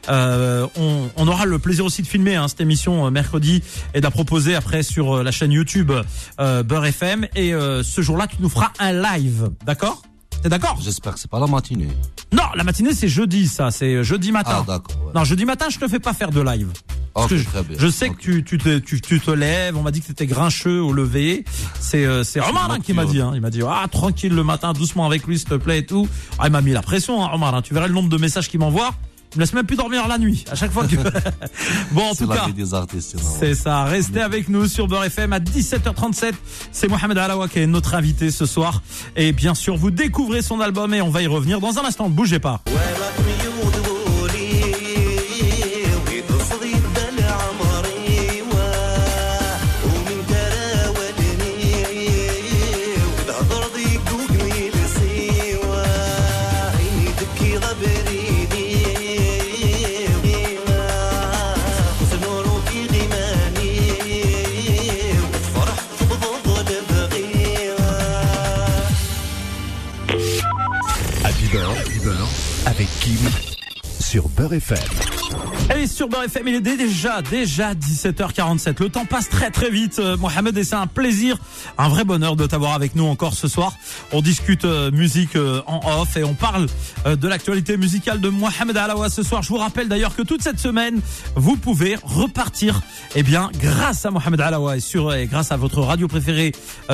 Euh, 0.08 0.66
on, 0.76 1.08
on 1.16 1.28
aura 1.28 1.44
le 1.46 1.60
plaisir 1.60 1.84
aussi 1.84 2.02
de 2.02 2.08
filmer 2.08 2.34
hein, 2.34 2.48
cette 2.48 2.60
émission 2.60 3.06
euh, 3.06 3.10
mercredi 3.10 3.62
et 3.94 3.98
de 4.00 4.04
la 4.04 4.10
proposer 4.10 4.56
après 4.56 4.82
sur 4.82 5.18
euh, 5.18 5.22
la 5.22 5.30
chaîne 5.30 5.52
YouTube 5.52 5.92
euh, 6.40 6.62
Beurre 6.64 6.86
FM. 6.86 7.28
Et 7.36 7.54
euh, 7.54 7.82
ce 7.84 8.02
jour-là, 8.02 8.26
tu 8.26 8.36
nous 8.40 8.48
feras 8.48 8.70
un 8.80 8.92
live, 8.92 9.50
d'accord? 9.64 10.02
T'es 10.42 10.48
d'accord? 10.48 10.76
J'espère 10.82 11.14
que 11.14 11.20
c'est 11.20 11.30
pas 11.30 11.38
la 11.38 11.46
matinée. 11.46 11.86
Non, 12.32 12.42
la 12.56 12.64
matinée 12.64 12.94
c'est 12.94 13.06
jeudi, 13.06 13.46
ça, 13.46 13.70
c'est 13.70 14.02
jeudi 14.02 14.32
matin. 14.32 14.56
Ah, 14.62 14.64
d'accord. 14.66 14.96
ouais. 15.06 15.12
non, 15.14 15.22
jeudi 15.22 15.44
matin, 15.44 15.66
je 15.70 15.78
te 15.78 15.86
fais 15.86 16.00
pas 16.00 16.14
faire 16.14 16.30
de 16.32 16.40
live. 16.40 16.68
Parce 17.14 17.28
que 17.28 17.36
je, 17.36 17.88
sais 17.88 18.08
que 18.08 18.16
tu, 18.16 18.42
tu, 18.42 18.58
te, 18.58 18.78
tu, 18.78 19.00
te 19.00 19.30
lèves, 19.30 19.76
on 19.76 19.82
m'a 19.82 19.90
dit 19.90 20.00
que 20.00 20.06
c'était 20.06 20.26
grincheux 20.26 20.80
au 20.80 20.92
lever. 20.92 21.44
C'est 21.78 22.06
euh, 22.06 22.24
Omar 22.48 22.70
hein, 22.70 22.78
qui 22.80 22.94
m'a 22.94 23.04
dit. 23.04 23.20
Hein. 23.20 23.32
Il 23.34 23.40
m'a 23.40 23.50
dit 23.50 23.60
ah 23.68 23.86
tranquille 23.90 24.34
le 24.34 24.44
matin, 24.44 24.72
doucement 24.72 25.06
avec 25.06 25.26
lui 25.26 25.38
s'il 25.38 25.48
te 25.48 25.54
plaît 25.54 25.80
et 25.80 25.86
tout. 25.86 26.08
Ah, 26.38 26.46
il 26.46 26.52
m'a 26.52 26.62
mis 26.62 26.72
la 26.72 26.82
pression, 26.82 27.22
hein, 27.22 27.30
Omar. 27.34 27.54
Hein. 27.54 27.62
Tu 27.62 27.74
verras 27.74 27.86
le 27.86 27.94
nombre 27.94 28.08
de 28.08 28.16
messages 28.16 28.48
qu'il 28.48 28.60
m'envoie. 28.60 28.94
Il 29.34 29.38
me 29.38 29.44
laisse 29.44 29.54
même 29.54 29.64
plus 29.64 29.76
dormir 29.76 30.06
la 30.08 30.18
nuit 30.18 30.44
à 30.50 30.54
chaque 30.54 30.72
fois 30.72 30.86
que. 30.86 30.96
bon, 31.92 32.10
en 32.10 32.14
tout 32.14 32.26
cas. 32.26 32.46
C'est 33.40 33.54
ça. 33.54 33.84
Restez 33.84 34.20
avec 34.20 34.48
nous 34.48 34.66
sur 34.66 34.88
Beurre 34.88 35.04
FM 35.04 35.32
à 35.32 35.38
17h37. 35.38 36.32
C'est 36.70 36.88
Mohamed 36.88 37.16
Alawa 37.16 37.48
qui 37.48 37.60
est 37.60 37.66
notre 37.66 37.94
invité 37.94 38.30
ce 38.30 38.44
soir. 38.44 38.82
Et 39.16 39.32
bien 39.32 39.54
sûr, 39.54 39.76
vous 39.76 39.90
découvrez 39.90 40.42
son 40.42 40.60
album 40.60 40.92
et 40.92 41.00
on 41.00 41.10
va 41.10 41.22
y 41.22 41.26
revenir 41.26 41.60
dans 41.60 41.78
un 41.78 41.84
instant. 41.84 42.10
Bougez 42.10 42.40
pas. 42.40 42.62
Kim 73.02 73.18
sur 73.98 74.28
Beurre 74.28 74.54
FM. 74.54 74.78
Sur 75.86 76.08
Beurre 76.08 76.24
FM, 76.24 76.48
il 76.48 76.54
est 76.56 76.60
déjà, 76.60 77.22
déjà 77.22 77.74
17h47. 77.74 78.80
Le 78.80 78.88
temps 78.90 79.06
passe 79.06 79.28
très 79.28 79.50
très 79.50 79.70
vite, 79.70 79.98
euh, 79.98 80.16
Mohamed, 80.16 80.56
et 80.56 80.64
c'est 80.64 80.76
un 80.76 80.86
plaisir, 80.86 81.38
un 81.78 81.88
vrai 81.88 82.04
bonheur 82.04 82.36
de 82.36 82.46
t'avoir 82.46 82.74
avec 82.74 82.94
nous 82.94 83.04
encore 83.04 83.34
ce 83.34 83.48
soir. 83.48 83.72
On 84.14 84.20
discute 84.20 84.66
euh, 84.66 84.90
musique 84.90 85.36
euh, 85.36 85.62
en 85.66 85.80
off 86.00 86.18
et 86.18 86.24
on 86.24 86.34
parle 86.34 86.66
euh, 87.06 87.16
de 87.16 87.26
l'actualité 87.28 87.78
musicale 87.78 88.20
de 88.20 88.28
Mohamed 88.28 88.76
Alawa 88.76 89.08
ce 89.08 89.22
soir. 89.22 89.42
Je 89.42 89.48
vous 89.48 89.56
rappelle 89.56 89.88
d'ailleurs 89.88 90.14
que 90.14 90.20
toute 90.20 90.42
cette 90.42 90.58
semaine, 90.58 91.00
vous 91.34 91.56
pouvez 91.56 91.96
repartir, 92.02 92.82
eh 93.14 93.22
bien, 93.22 93.50
grâce 93.58 94.04
à 94.04 94.10
Mohamed 94.10 94.38
Alawa 94.42 94.76
et 94.76 94.80
sur, 94.80 95.14
et 95.14 95.26
grâce 95.26 95.50
à 95.50 95.56
votre 95.56 95.80
radio 95.80 96.08
préférée 96.08 96.52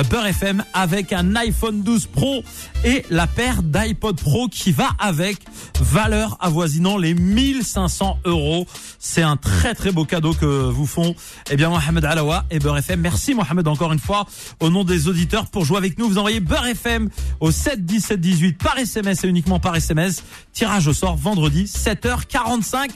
Beurre 0.09 0.27
FM 0.27 0.63
avec 0.73 1.11
un 1.11 1.35
iPhone 1.35 1.83
12 1.83 2.05
Pro 2.05 2.41
et 2.85 3.03
la 3.09 3.27
paire 3.27 3.63
d'iPod 3.63 4.15
Pro 4.15 4.47
qui 4.47 4.71
va 4.71 4.87
avec 4.97 5.39
valeur 5.81 6.37
avoisinant 6.39 6.97
les 6.97 7.13
1500 7.13 8.19
euros. 8.23 8.65
C'est 8.97 9.23
un 9.23 9.35
très 9.35 9.75
très 9.75 9.91
beau 9.91 10.05
cadeau 10.05 10.33
que 10.33 10.45
vous 10.45 10.87
font 10.87 11.15
eh 11.51 11.57
bien 11.57 11.69
Mohamed 11.69 12.05
Alawa 12.05 12.45
et 12.49 12.59
Beurre 12.59 12.77
FM. 12.77 13.01
Merci 13.01 13.33
Mohamed 13.33 13.67
encore 13.67 13.91
une 13.91 13.99
fois 13.99 14.25
au 14.61 14.69
nom 14.69 14.85
des 14.85 15.09
auditeurs 15.09 15.47
pour 15.47 15.65
jouer 15.65 15.77
avec 15.77 15.97
nous. 15.97 16.07
Vous 16.07 16.17
envoyez 16.17 16.39
Beurre 16.39 16.67
FM 16.67 17.08
au 17.39 17.51
7 17.51 17.85
17 17.85 18.19
18 18.19 18.57
par 18.57 18.77
SMS 18.77 19.23
et 19.23 19.27
uniquement 19.27 19.59
par 19.59 19.75
SMS. 19.75 20.23
Tirage 20.53 20.87
au 20.87 20.93
sort 20.93 21.15
vendredi 21.15 21.65
7h45 21.65 22.89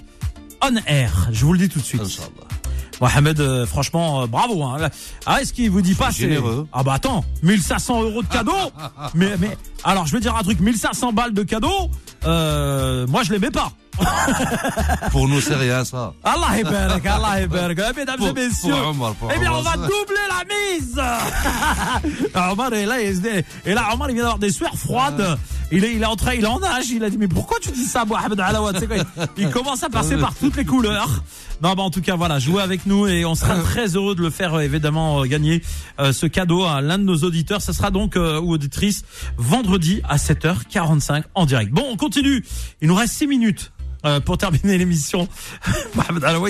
on 0.64 0.76
air. 0.88 1.28
Je 1.32 1.46
vous 1.46 1.54
le 1.54 1.60
dis 1.60 1.70
tout 1.70 1.80
de 1.80 1.84
suite. 1.84 2.02
Inch'Allah. 2.02 2.53
Mohamed, 3.02 3.40
euh, 3.40 3.66
franchement, 3.66 4.22
euh, 4.22 4.28
bravo. 4.28 4.64
Hein. 4.64 4.90
Ah, 5.26 5.42
est-ce 5.42 5.52
qu'il 5.54 5.70
vous 5.72 5.82
dit 5.82 5.96
pas 5.96 6.12
C'est. 6.12 6.40
Ah 6.72 6.84
bah 6.84 6.94
attends, 6.94 7.24
1500 7.42 8.04
euros 8.04 8.22
de 8.22 8.28
cadeau. 8.28 8.52
mais 9.16 9.32
mais 9.40 9.58
alors 9.84 10.06
je 10.06 10.14
veux 10.14 10.20
dire 10.20 10.36
un 10.36 10.44
truc, 10.44 10.60
1500 10.60 11.12
balles 11.14 11.34
de 11.34 11.44
cadeau. 11.44 11.90
Euh, 12.26 13.06
moi 13.08 13.24
je 13.24 13.32
les 13.34 13.40
mets 13.40 13.52
pas. 13.52 13.72
Pour 15.12 15.28
nous, 15.28 15.40
c'est 15.40 15.56
rien, 15.56 15.86
ça. 15.86 16.14
Allah 16.24 16.60
ibarak, 16.60 17.06
Allah 17.06 17.42
ibarak. 17.42 17.78
Eh, 17.92 18.00
Mesdames 18.00 18.16
et 18.22 18.26
Pour- 18.26 18.34
messieurs, 18.34 18.74
Omar, 18.74 19.14
pour 19.14 19.30
eh 19.36 19.40
bien 19.40 19.52
on 19.52 19.62
va 19.62 19.74
doubler 19.76 20.26
la 20.30 20.80
mise. 20.80 21.00
Ah, 22.34 22.52
Omar 22.54 22.74
est 22.74 22.86
là, 22.86 23.02
il 23.02 23.22
dit- 23.22 23.28
et 23.66 23.74
là 23.74 23.90
Omar 23.94 24.10
il 24.10 24.14
vient 24.16 24.24
d'avoir 24.24 24.40
des 24.40 24.52
sueurs 24.52 24.76
froides. 24.76 25.38
Il 25.74 25.84
est, 25.84 25.94
il 25.94 26.02
est 26.02 26.06
en 26.06 26.16
train, 26.16 26.34
il 26.34 26.44
est 26.44 26.48
en 26.48 26.64
âge. 26.64 26.90
Il 26.92 27.04
a 27.04 27.10
dit 27.10 27.18
mais 27.18 27.28
pourquoi 27.28 27.58
tu 27.60 27.72
dis 27.72 27.84
ça, 27.84 28.06
Mohamed 28.06 28.40
il, 29.38 29.50
commence 29.50 29.84
à 29.84 29.90
passer 29.90 30.18
par 30.18 30.36
toutes 30.36 30.56
les 30.56 30.66
couleurs. 30.66 31.24
Non, 31.62 31.74
bah 31.74 31.84
en 31.84 31.90
tout 31.90 32.02
cas 32.02 32.16
voilà, 32.16 32.40
jouez 32.40 32.62
avec 32.62 32.86
nous 32.86 33.08
et 33.08 33.26
on 33.26 33.36
sera 33.36 33.56
très 33.60 33.96
heureux 33.96 34.16
de 34.16 34.22
le 34.22 34.30
faire 34.30 34.56
euh, 34.56 34.62
évidemment 34.62 35.22
euh, 35.22 35.26
gagner 35.26 35.62
euh, 36.00 36.12
ce 36.12 36.26
cadeau 36.26 36.64
à 36.64 36.82
l'un 36.82 36.98
de 36.98 37.04
nos 37.04 37.18
auditeurs. 37.18 37.62
Ce 37.62 37.74
sera 37.74 37.90
donc 37.92 38.16
euh, 38.16 38.40
ou 38.40 38.52
auditrice 38.54 39.04
vendredi 39.38 40.02
à 40.08 40.18
7h45 40.18 41.24
en 41.36 41.46
direct. 41.46 41.72
Bon, 41.72 41.86
on 41.90 41.98
continue. 41.98 42.44
Il 42.82 42.88
nous 42.88 42.96
reste 42.96 43.14
6 43.14 43.28
minutes. 43.28 43.73
Euh, 44.06 44.20
pour 44.20 44.38
terminer 44.38 44.78
l'émission, 44.78 45.28
Mohamed 45.96 46.24
Alawa, 46.24 46.50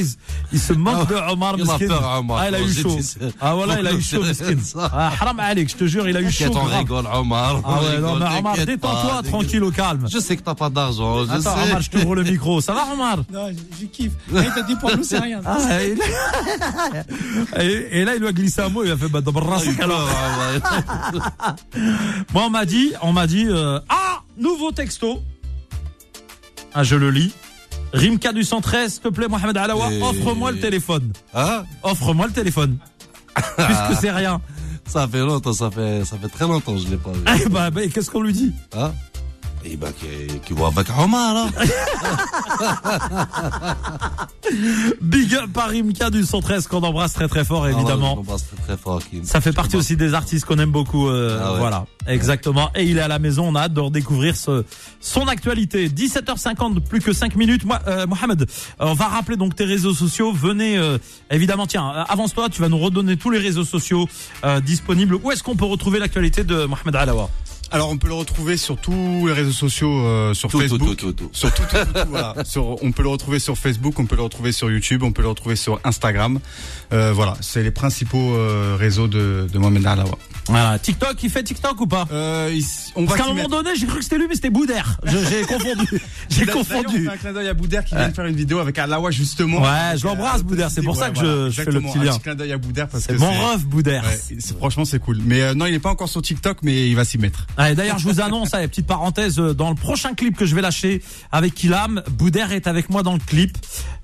il, 0.51 0.59
se 0.59 0.73
moque 0.73 1.07
de 1.09 1.15
Omar 1.31 1.55
Il 1.57 1.61
a 1.69 1.73
Miskin. 1.73 1.87
peur, 1.87 2.17
Omar, 2.19 2.37
Ah, 2.41 2.49
il 2.49 2.55
a 2.55 2.61
eu 2.61 2.73
chaud. 2.73 2.97
Ah 3.39 3.53
voilà, 3.53 3.79
il 3.79 3.87
a 3.87 3.93
eu 3.93 4.01
chaud, 4.09 4.23
Miskin. 4.23 4.57
Ah, 4.79 5.11
haram 5.19 5.39
alik, 5.39 5.69
je 5.69 5.75
te 5.75 5.85
jure, 5.85 6.07
il 6.09 6.17
a 6.17 6.21
eu 6.21 6.31
chaud. 6.31 6.45
On 6.55 6.65
grave. 6.65 6.79
rigole, 6.79 7.05
Omar. 7.13 7.61
Ah 7.63 7.81
ouais, 7.81 7.99
non, 7.99 8.15
mais 8.17 8.37
Omar, 8.39 8.55
détends-toi, 8.57 9.21
tranquille, 9.23 9.63
au 9.63 9.71
calme. 9.71 10.07
Je 10.11 10.19
sais 10.19 10.35
que 10.35 10.41
t'as 10.41 10.55
pas 10.55 10.69
d'argent, 10.69 11.25
je 11.25 11.31
Attends, 11.31 11.55
sais. 11.55 11.69
Omar, 11.69 11.81
je 11.81 11.89
t'ouvre 11.89 12.15
le 12.15 12.23
micro. 12.23 12.59
Ça 12.61 12.73
va, 12.73 12.87
Omar 12.93 13.17
Non, 13.31 13.47
je, 13.79 13.85
kiffe. 13.85 14.13
Là, 14.31 14.43
il 14.45 14.53
t'a 14.53 14.61
dit 14.63 14.75
pour 14.75 14.95
nous, 14.95 15.03
c'est 15.03 15.19
rien. 15.19 15.41
ah, 15.45 15.59
et, 15.83 15.95
là- 15.95 16.05
et- 17.63 17.99
et 18.01 18.05
là, 18.05 18.15
il 18.15 18.19
lui 18.21 18.27
a 18.27 18.31
glissé 18.33 18.61
un 18.61 18.69
mot, 18.69 18.83
il 18.83 18.91
a 18.91 18.97
fait 18.97 19.07
bah, 19.09 19.19
Ah, 19.25 19.83
alors. 19.83 20.09
Moi, 22.33 22.43
on 22.45 22.49
m'a 22.49 22.65
dit, 22.65 22.93
on 23.01 23.13
m'a 23.13 23.27
dit, 23.27 23.45
euh, 23.47 23.79
ah, 23.89 24.21
nouveau 24.37 24.71
texto. 24.71 25.21
Ah, 26.73 26.83
je 26.83 26.95
le 26.95 27.11
lis. 27.11 27.33
Rimka 27.93 28.33
du 28.33 28.43
113, 28.43 28.93
s'il 28.93 29.01
te 29.01 29.07
plaît, 29.09 29.27
Mohamed 29.27 29.55
Alawa, 29.55 29.91
Et- 29.91 30.01
offre-moi 30.01 30.51
le 30.51 30.59
téléphone. 30.59 31.13
Hein 31.33 31.63
Offre-moi 31.83 32.27
le 32.27 32.33
téléphone. 32.33 32.77
Puisque 33.35 34.01
c'est 34.01 34.11
rien. 34.11 34.41
Ça 34.85 35.07
fait 35.07 35.19
longtemps, 35.19 35.53
ça 35.53 35.71
fait, 35.71 36.03
ça 36.05 36.17
fait 36.17 36.27
très 36.27 36.45
longtemps 36.47 36.73
que 36.73 36.79
je 36.79 36.87
l'ai 36.89 36.97
pas 36.97 37.11
vu. 37.11 37.19
Eh 37.45 37.49
bah, 37.49 37.69
bah, 37.69 37.81
qu'est-ce 37.87 38.09
qu'on 38.11 38.21
lui 38.21 38.33
dit? 38.33 38.51
Hein 38.75 38.91
Big 45.01 45.33
up 45.35 45.51
par 45.53 45.69
Rimka 45.69 46.09
du 46.09 46.23
113 46.23 46.67
qu'on 46.67 46.83
embrasse 46.83 47.13
très 47.13 47.27
très 47.27 47.43
fort, 47.45 47.67
évidemment. 47.67 48.09
Ah, 48.09 48.11
je 48.11 48.15
l'embrasse 48.17 48.45
très, 48.47 48.63
très 48.63 48.77
fort, 48.77 49.01
Kim. 49.09 49.23
Ça 49.23 49.41
fait 49.41 49.53
partie 49.53 49.75
aussi 49.75 49.95
des 49.95 50.13
artistes 50.13 50.45
qu'on 50.45 50.59
aime 50.59 50.71
beaucoup. 50.71 51.07
euh, 51.09 51.39
Ah 51.41 51.53
ouais. 51.53 51.59
Voilà, 51.59 51.85
exactement. 52.07 52.69
Et 52.75 52.83
il 52.85 52.97
est 52.97 53.01
à 53.01 53.07
la 53.07 53.19
maison. 53.19 53.47
On 53.47 53.55
a 53.55 53.61
hâte 53.61 53.73
de 53.73 53.79
redécouvrir 53.79 54.35
ce, 54.35 54.63
son 54.99 55.27
actualité. 55.27 55.87
17h50, 55.89 56.81
plus 56.81 56.99
que 57.01 57.13
5 57.13 57.35
minutes. 57.35 57.65
Moi, 57.65 57.79
euh, 57.87 58.05
Mohamed, 58.05 58.41
euh, 58.43 58.45
on 58.79 58.93
va 58.93 59.07
rappeler 59.07 59.37
donc 59.37 59.55
tes 59.55 59.65
réseaux 59.65 59.93
sociaux. 59.93 60.31
Venez, 60.33 60.77
euh, 60.77 60.97
évidemment. 61.31 61.65
Tiens, 61.67 61.87
avance-toi. 62.09 62.49
Tu 62.49 62.61
vas 62.61 62.69
nous 62.69 62.79
redonner 62.79 63.17
tous 63.17 63.29
les 63.29 63.39
réseaux 63.39 63.63
sociaux 63.65 64.07
disponibles. 64.65 65.15
Où 65.23 65.31
est-ce 65.31 65.41
qu'on 65.43 65.55
peut 65.55 65.65
retrouver 65.65 65.99
l'actualité 65.99 66.43
de 66.43 66.65
Mohamed 66.65 66.95
Alawa? 66.95 67.29
Alors, 67.71 67.89
on 67.89 67.97
peut 67.97 68.07
le 68.07 68.13
retrouver 68.13 68.55
sur 68.55 68.77
tous 68.77 69.25
les 69.27 69.33
réseaux 69.33 69.51
sociaux, 69.51 70.05
euh, 70.05 70.33
sur 70.35 70.49
Tout, 70.49 70.59
Facebook. 70.59 70.79
tout, 70.79 70.95
tout, 70.95 71.11
tout. 71.13 71.29
Sur 71.33 71.51
tout, 71.53 71.63
tout, 71.63 71.75
tout, 71.75 71.85
tout, 72.01 72.07
voilà. 72.09 72.35
Sur- 72.45 72.77
on 72.83 72.91
peut 72.91 73.01
le 73.01 73.09
retrouver 73.09 73.39
sur 73.39 73.57
Facebook, 73.57 73.97
on 73.99 74.05
peut 74.05 74.15
le 74.15 74.21
retrouver 74.21 74.51
sur 74.51 74.69
YouTube, 74.69 75.01
on 75.01 75.11
peut 75.11 75.23
le 75.23 75.29
retrouver 75.29 75.55
sur 75.55 75.79
Instagram. 75.83 76.39
Euh, 76.91 77.11
voilà, 77.13 77.35
c'est 77.41 77.63
les 77.63 77.71
principaux 77.71 78.35
euh, 78.35 78.75
réseaux 78.79 79.07
de, 79.07 79.47
de 79.51 79.57
Mohamed 79.57 79.85
Alawa. 79.87 80.17
Voilà. 80.47 80.77
TikTok, 80.77 81.23
il 81.23 81.29
fait 81.31 81.41
TikTok 81.41 81.81
ou 81.81 81.87
pas? 81.87 82.05
Euh, 82.11 82.51
il- 82.53 82.63
on 82.95 83.05
Parce 83.05 83.17
va 83.17 83.17
qu'à 83.17 83.23
un 83.23 83.33
moment 83.33 83.49
mettre. 83.49 83.63
donné, 83.63 83.71
j'ai 83.75 83.87
cru 83.87 83.97
que 83.97 84.03
c'était 84.03 84.17
lui, 84.19 84.27
mais 84.29 84.35
c'était 84.35 84.51
Boudère. 84.51 84.99
J'ai 85.05 85.41
confondu. 85.47 86.01
J'ai 86.29 86.45
confondu. 86.45 87.07
on 87.07 87.09
fait 87.09 87.15
un 87.15 87.17
clin 87.17 87.33
d'œil 87.33 87.47
à 87.47 87.53
Boudère 87.55 87.85
qui 87.85 87.95
vient 87.95 88.09
de 88.09 88.13
faire 88.13 88.25
une 88.25 88.35
vidéo 88.35 88.59
avec 88.59 88.77
Alawa 88.77 89.09
justement. 89.09 89.61
Ouais, 89.63 89.97
je 89.97 90.05
l'embrasse, 90.05 90.41
Euh, 90.41 90.43
Boudère, 90.43 90.69
c'est 90.69 90.83
pour 90.83 90.95
ça 90.95 91.09
que 91.09 91.17
je- 91.19 91.49
je 91.49 91.55
fais 91.61 91.71
le 91.71 91.77
exactement, 91.77 91.91
petit 91.91 91.97
lien. 91.99 92.11
Un 92.11 92.13
petit 92.17 92.21
clin 92.23 92.35
d'œil 92.35 92.51
à 92.51 92.57
Boudère 92.59 92.87
parce 92.87 93.05
C'est 93.05 93.13
que 93.15 93.19
mon 93.19 93.31
ref, 93.31 93.65
Boudère. 93.65 94.03
Ouais, 94.03 94.19
c'est- 94.39 94.55
franchement, 94.57 94.85
c'est 94.85 94.99
cool. 94.99 95.17
Mais 95.25 95.41
euh, 95.41 95.53
non, 95.55 95.65
il 95.65 95.73
est 95.73 95.79
pas 95.79 95.89
encore 95.89 96.09
sur 96.09 96.21
TikTok, 96.21 96.57
mais 96.61 96.87
il 96.89 96.95
va 96.95 97.03
s'y 97.05 97.17
mettre. 97.17 97.47
D'ailleurs, 97.57 97.99
je 97.99 98.07
vous 98.07 98.19
annonce, 98.19 98.53
allez, 98.53 98.67
petite 98.67 98.87
parenthèse, 98.87 99.39
euh, 99.39 99.53
dans 99.53 99.69
le 99.69 99.75
prochain 99.75 100.13
clip 100.15 100.35
que 100.35 100.45
je 100.45 100.55
vais 100.55 100.61
lâcher 100.61 101.03
avec 101.31 101.53
Kilam, 101.53 102.01
Boudère 102.11 102.51
est 102.51 102.67
avec 102.67 102.89
moi 102.89 103.03
dans 103.03 103.13
le 103.13 103.19
clip. 103.19 103.57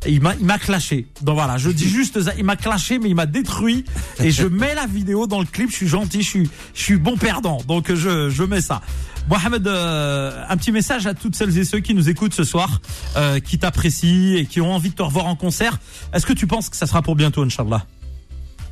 Il 0.06 0.22
m'a, 0.22 0.36
il 0.36 0.46
m'a 0.46 0.60
clashé. 0.60 1.08
Donc 1.22 1.36
voilà, 1.36 1.58
je 1.58 1.70
dis 1.70 1.90
juste 1.90 2.20
il 2.38 2.44
m'a 2.44 2.56
clashé, 2.56 3.00
mais 3.00 3.10
il 3.10 3.16
m'a 3.16 3.26
détruit. 3.26 3.86
Et 4.20 4.32
je 4.32 4.46
mets 4.46 4.76
la 4.76 4.86
vidéo 4.86 5.28
dans 5.28 5.40
le 5.40 5.46
clip. 5.46 5.72
Je 5.72 5.76
suis 5.76 5.88
gentil, 5.88 6.22
je 6.22 6.30
suis, 6.30 6.50
je 6.74 6.82
suis 6.82 6.98
bon 6.98 7.18
perdant. 7.18 7.58
Donc 7.68 7.94
je, 7.94 8.30
je 8.30 8.44
mets 8.44 8.62
ça. 8.62 8.82
Mohamed, 9.28 9.68
euh, 9.68 10.44
un 10.48 10.58
petit 10.58 10.72
message 10.72 11.06
à 11.06 11.14
toutes 11.14 11.36
celles 11.36 11.58
et 11.58 11.66
ceux 11.66 11.80
qui 11.80 11.94
nous 11.94 12.10
écoutent 12.10 12.34
ce 12.34 12.44
soir, 12.44 12.82
euh, 13.18 13.40
qui 13.40 13.60
t'apprécient 13.60 14.38
et 14.38 14.46
qui 14.46 14.62
ont 14.62 14.74
envie 14.74 14.90
de 14.90 14.96
te 14.96 15.04
revoir 15.04 15.26
en 15.26 15.36
concert. 15.36 15.80
Est-ce 16.14 16.26
que 16.26 16.34
tu 16.34 16.48
penses 16.48 16.70
que 16.70 16.78
ça 16.78 16.88
sera 16.88 17.02
pour 17.02 17.16
bientôt, 17.16 17.44
Inch'Allah? 17.44 17.86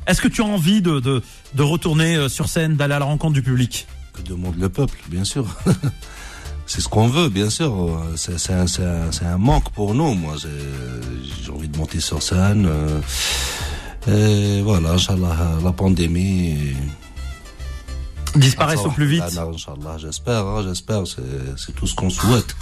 Est-ce 0.06 0.20
que 0.20 0.28
tu 0.28 0.40
as 0.40 0.46
envie 0.46 0.80
de, 0.80 1.00
de, 1.00 1.22
de 1.54 1.62
retourner 1.62 2.16
euh, 2.16 2.28
sur 2.28 2.48
scène, 2.48 2.76
d'aller 2.76 2.94
à 2.94 2.98
la 2.98 3.04
rencontre 3.04 3.34
du 3.34 3.42
public? 3.42 3.86
Que 4.18 4.28
demande 4.28 4.58
le 4.58 4.68
peuple, 4.68 4.98
bien 5.08 5.24
sûr. 5.24 5.46
c'est 6.66 6.80
ce 6.80 6.88
qu'on 6.88 7.08
veut, 7.08 7.28
bien 7.28 7.50
sûr. 7.50 8.00
C'est 8.16 8.52
un, 8.52 9.38
manque 9.38 9.70
pour 9.70 9.94
nous. 9.94 10.14
Moi, 10.14 10.34
j'ai 10.38 11.50
envie 11.50 11.68
de 11.68 11.76
monter 11.76 12.00
sur 12.00 12.22
scène. 12.22 12.66
euh, 12.66 13.00
et 14.08 14.62
voilà, 14.62 14.92
Inch'Allah, 14.92 15.36
la 15.62 15.72
pandémie. 15.72 16.74
disparaissent 18.34 18.84
au 18.84 18.90
plus 18.90 19.06
vite. 19.06 19.22
Ah, 19.36 19.42
Inch'Allah, 19.52 19.98
j'espère, 19.98 20.46
hein, 20.46 20.62
j'espère. 20.66 21.02
C'est 21.06 21.74
tout 21.74 21.86
ce 21.86 21.94
qu'on 21.94 22.10
souhaite. 22.10 22.56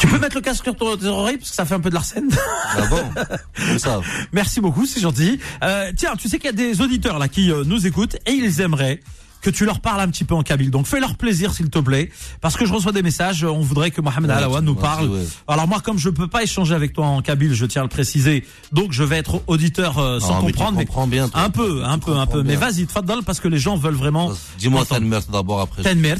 Tu 0.00 0.06
peux 0.06 0.18
mettre 0.18 0.36
le 0.36 0.40
casque 0.40 0.64
sur 0.64 0.76
ton 0.76 0.96
tes 0.96 1.06
oreilles 1.06 1.36
parce 1.36 1.50
que 1.50 1.56
ça 1.56 1.64
fait 1.64 1.74
un 1.74 1.80
peu 1.80 1.90
de 1.90 1.94
l'arsène. 1.94 2.28
Ah 2.74 2.86
bon? 2.88 3.78
Ça. 3.78 4.00
Merci 4.32 4.60
beaucoup, 4.60 4.86
c'est 4.86 5.00
gentil. 5.00 5.38
Euh, 5.62 5.92
tiens, 5.96 6.16
tu 6.16 6.28
sais 6.28 6.38
qu'il 6.38 6.46
y 6.46 6.48
a 6.48 6.52
des 6.52 6.80
auditeurs 6.80 7.18
là 7.18 7.28
qui 7.28 7.50
euh, 7.50 7.62
nous 7.64 7.86
écoutent 7.86 8.16
et 8.26 8.32
ils 8.32 8.60
aimeraient 8.60 9.00
que 9.42 9.50
tu 9.50 9.66
leur 9.66 9.80
parles 9.80 10.00
un 10.00 10.08
petit 10.08 10.24
peu 10.24 10.34
en 10.34 10.42
kabyle. 10.42 10.70
Donc 10.70 10.86
fais 10.86 11.00
leur 11.00 11.16
plaisir 11.16 11.52
s'il 11.52 11.68
te 11.68 11.78
plaît, 11.78 12.10
parce 12.40 12.56
que 12.56 12.64
je 12.64 12.72
reçois 12.72 12.92
des 12.92 13.02
messages. 13.02 13.44
On 13.44 13.60
voudrait 13.60 13.90
que 13.90 14.00
Mohamed 14.00 14.30
Ouais, 14.30 14.36
Alawa 14.36 14.60
nous 14.60 14.74
parle. 14.74 15.08
ouais. 15.08 15.26
Alors 15.48 15.68
moi, 15.68 15.80
comme 15.80 15.98
je 15.98 16.08
peux 16.08 16.28
pas 16.28 16.42
échanger 16.42 16.74
avec 16.74 16.92
toi 16.92 17.06
en 17.06 17.20
kabyle, 17.20 17.52
je 17.52 17.66
tiens 17.66 17.82
à 17.82 17.84
le 17.84 17.90
préciser. 17.90 18.44
Donc 18.72 18.92
je 18.92 19.02
vais 19.02 19.18
être 19.18 19.42
auditeur 19.48 19.98
euh, 19.98 20.20
sans 20.20 20.36
Non, 20.40 20.46
mais 20.46 20.52
comprendre, 20.52 20.78
mais 20.78 20.86
comprends 20.86 21.06
bien, 21.06 21.28
un 21.34 21.50
peu, 21.50 21.82
un 21.84 21.98
peu, 21.98 22.16
un 22.16 22.26
peu. 22.26 22.42
Mais 22.42 22.56
vas-y, 22.56 22.86
tfaddal, 22.86 23.22
parce 23.24 23.40
que 23.40 23.48
les 23.48 23.58
gens 23.58 23.76
veulent 23.76 23.94
vraiment. 23.94 24.32
Dis-moi 24.58 24.84
merde 25.00 25.24
d'abord 25.32 25.60
après. 25.60 25.82
Tenmert 25.82 26.18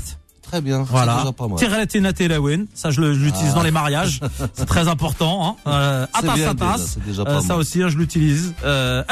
très 0.52 0.60
bien. 0.60 0.82
Voilà. 0.82 1.24
Tirelatena 1.56 2.12
Telawen, 2.12 2.66
ça 2.74 2.90
je 2.90 3.00
l'utilise 3.00 3.52
ah. 3.52 3.54
dans 3.54 3.62
les 3.62 3.70
mariages, 3.70 4.20
c'est 4.52 4.66
très 4.66 4.86
important. 4.86 5.46
Hein. 5.46 5.56
Euh, 5.72 6.06
atas 6.12 6.48
atas, 6.48 6.96
déjà, 7.06 7.24
déjà 7.24 7.38
euh, 7.38 7.40
ça 7.40 7.56
aussi 7.56 7.82
hein, 7.82 7.88
je 7.88 7.96
l'utilise. 7.96 8.52
Euh, 8.64 9.02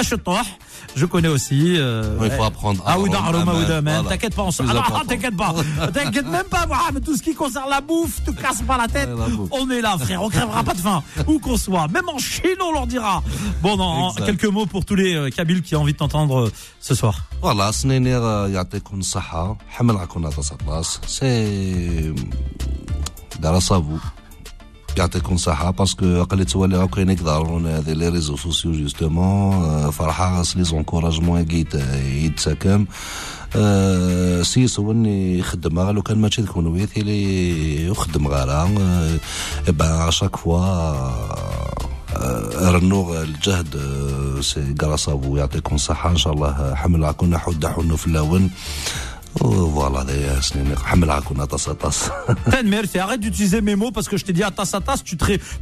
je 0.97 1.07
connais 1.07 1.29
aussi. 1.29 1.77
Euh, 1.79 2.19
il 2.23 2.31
faut 2.31 2.43
eh, 2.43 2.47
apprendre. 2.47 2.83
Ah 2.87 2.99
oui, 2.99 3.11
ah 3.15 3.31
voilà. 3.31 4.03
t'inquiète 4.09 4.35
pas, 4.35 4.43
on 4.43 4.51
se... 4.51 4.63
ah, 4.63 5.03
t'inquiète 5.09 5.37
pas, 5.37 5.55
t'inquiète 5.95 6.27
même 6.27 6.45
pas, 6.45 6.67
Mohamed, 6.67 7.05
tout 7.05 7.17
ce 7.17 7.23
qui 7.23 7.35
concerne 7.35 7.71
la 7.71 7.81
bouffe, 7.81 8.23
te 8.25 8.31
casse 8.33 8.63
pas 8.63 8.77
la 8.77 8.89
tête. 8.89 9.09
Ouais, 9.09 9.29
la 9.29 9.59
on 9.59 9.71
est 9.71 9.81
là, 9.81 9.97
frère, 9.99 10.23
on 10.23 10.29
crèvera 10.29 10.63
pas 10.63 10.75
de 10.75 10.81
faim, 10.81 11.03
où 11.27 11.39
qu'on 11.39 11.57
soit, 11.57 11.89
même 11.89 12.09
en 12.09 12.19
Chine, 12.19 12.61
on 12.61 12.73
leur 12.73 12.87
dira. 12.87 13.23
Bon, 13.63 13.77
non, 13.77 14.13
quelques 14.27 14.45
mots 14.45 14.67
pour 14.67 14.85
tous 14.85 14.97
les 14.97 15.15
euh, 15.15 15.31
Kabyles 15.31 15.63
qui 15.63 15.77
ont 15.77 15.83
envie 15.83 15.93
de 15.93 15.99
t'entendre 15.99 16.47
euh, 16.47 16.53
ce 16.81 16.95
soir. 16.95 17.27
Voilà, 17.41 17.73
c'est 17.73 17.87
دراسافو 23.41 23.97
يعطيكم 24.99 25.37
صحة 25.37 25.71
باسكو 25.71 26.05
أقل 26.07 26.45
تولي 26.45 26.89
كاين 26.89 27.15
ضارون 27.15 27.67
هذه 27.67 27.93
لي 27.93 28.09
ريزو 28.09 28.37
سوسيو 28.37 28.73
جوستومون 28.73 29.91
فرحة 29.91 30.43
لي 30.57 30.65
زونكوراجمون 30.65 31.47
يتساكم 32.05 32.87
أه 33.57 34.43
سيسو 34.43 34.93
اني 34.93 35.39
يخدم 35.39 35.79
غا 35.79 35.93
لو 35.93 36.03
كان 36.03 36.19
ماشي 36.19 36.43
تكون 36.43 36.67
ويثي 36.67 37.01
لي 37.01 37.87
يخدم 37.87 38.29
غا 38.29 38.69
با 39.69 40.11
شاك 40.11 40.37
فوا 40.37 41.71
رنو 42.55 43.15
الجهد 43.23 43.81
سي 44.41 44.75
قراصابو 44.81 45.37
يعطيكم 45.37 45.75
الصحة 45.75 46.11
إن 46.11 46.17
شاء 46.17 46.33
الله 46.33 46.75
حمل 46.75 47.11
كنا 47.11 47.39
حود 47.39 47.67
في 47.97 48.07
اللون 48.07 48.51
Oh, 49.43 49.71
voilà, 49.73 50.05
euh, 50.09 50.33
merci. 50.33 50.55
Eh, 52.93 52.99
arrête 52.99 53.21
d'utiliser 53.21 53.61
mes 53.61 53.77
mots 53.77 53.93
parce 53.93 54.09
que 54.09 54.17
je 54.17 54.25
t'ai 54.25 54.33
dit 54.33 54.43
à 54.43 54.51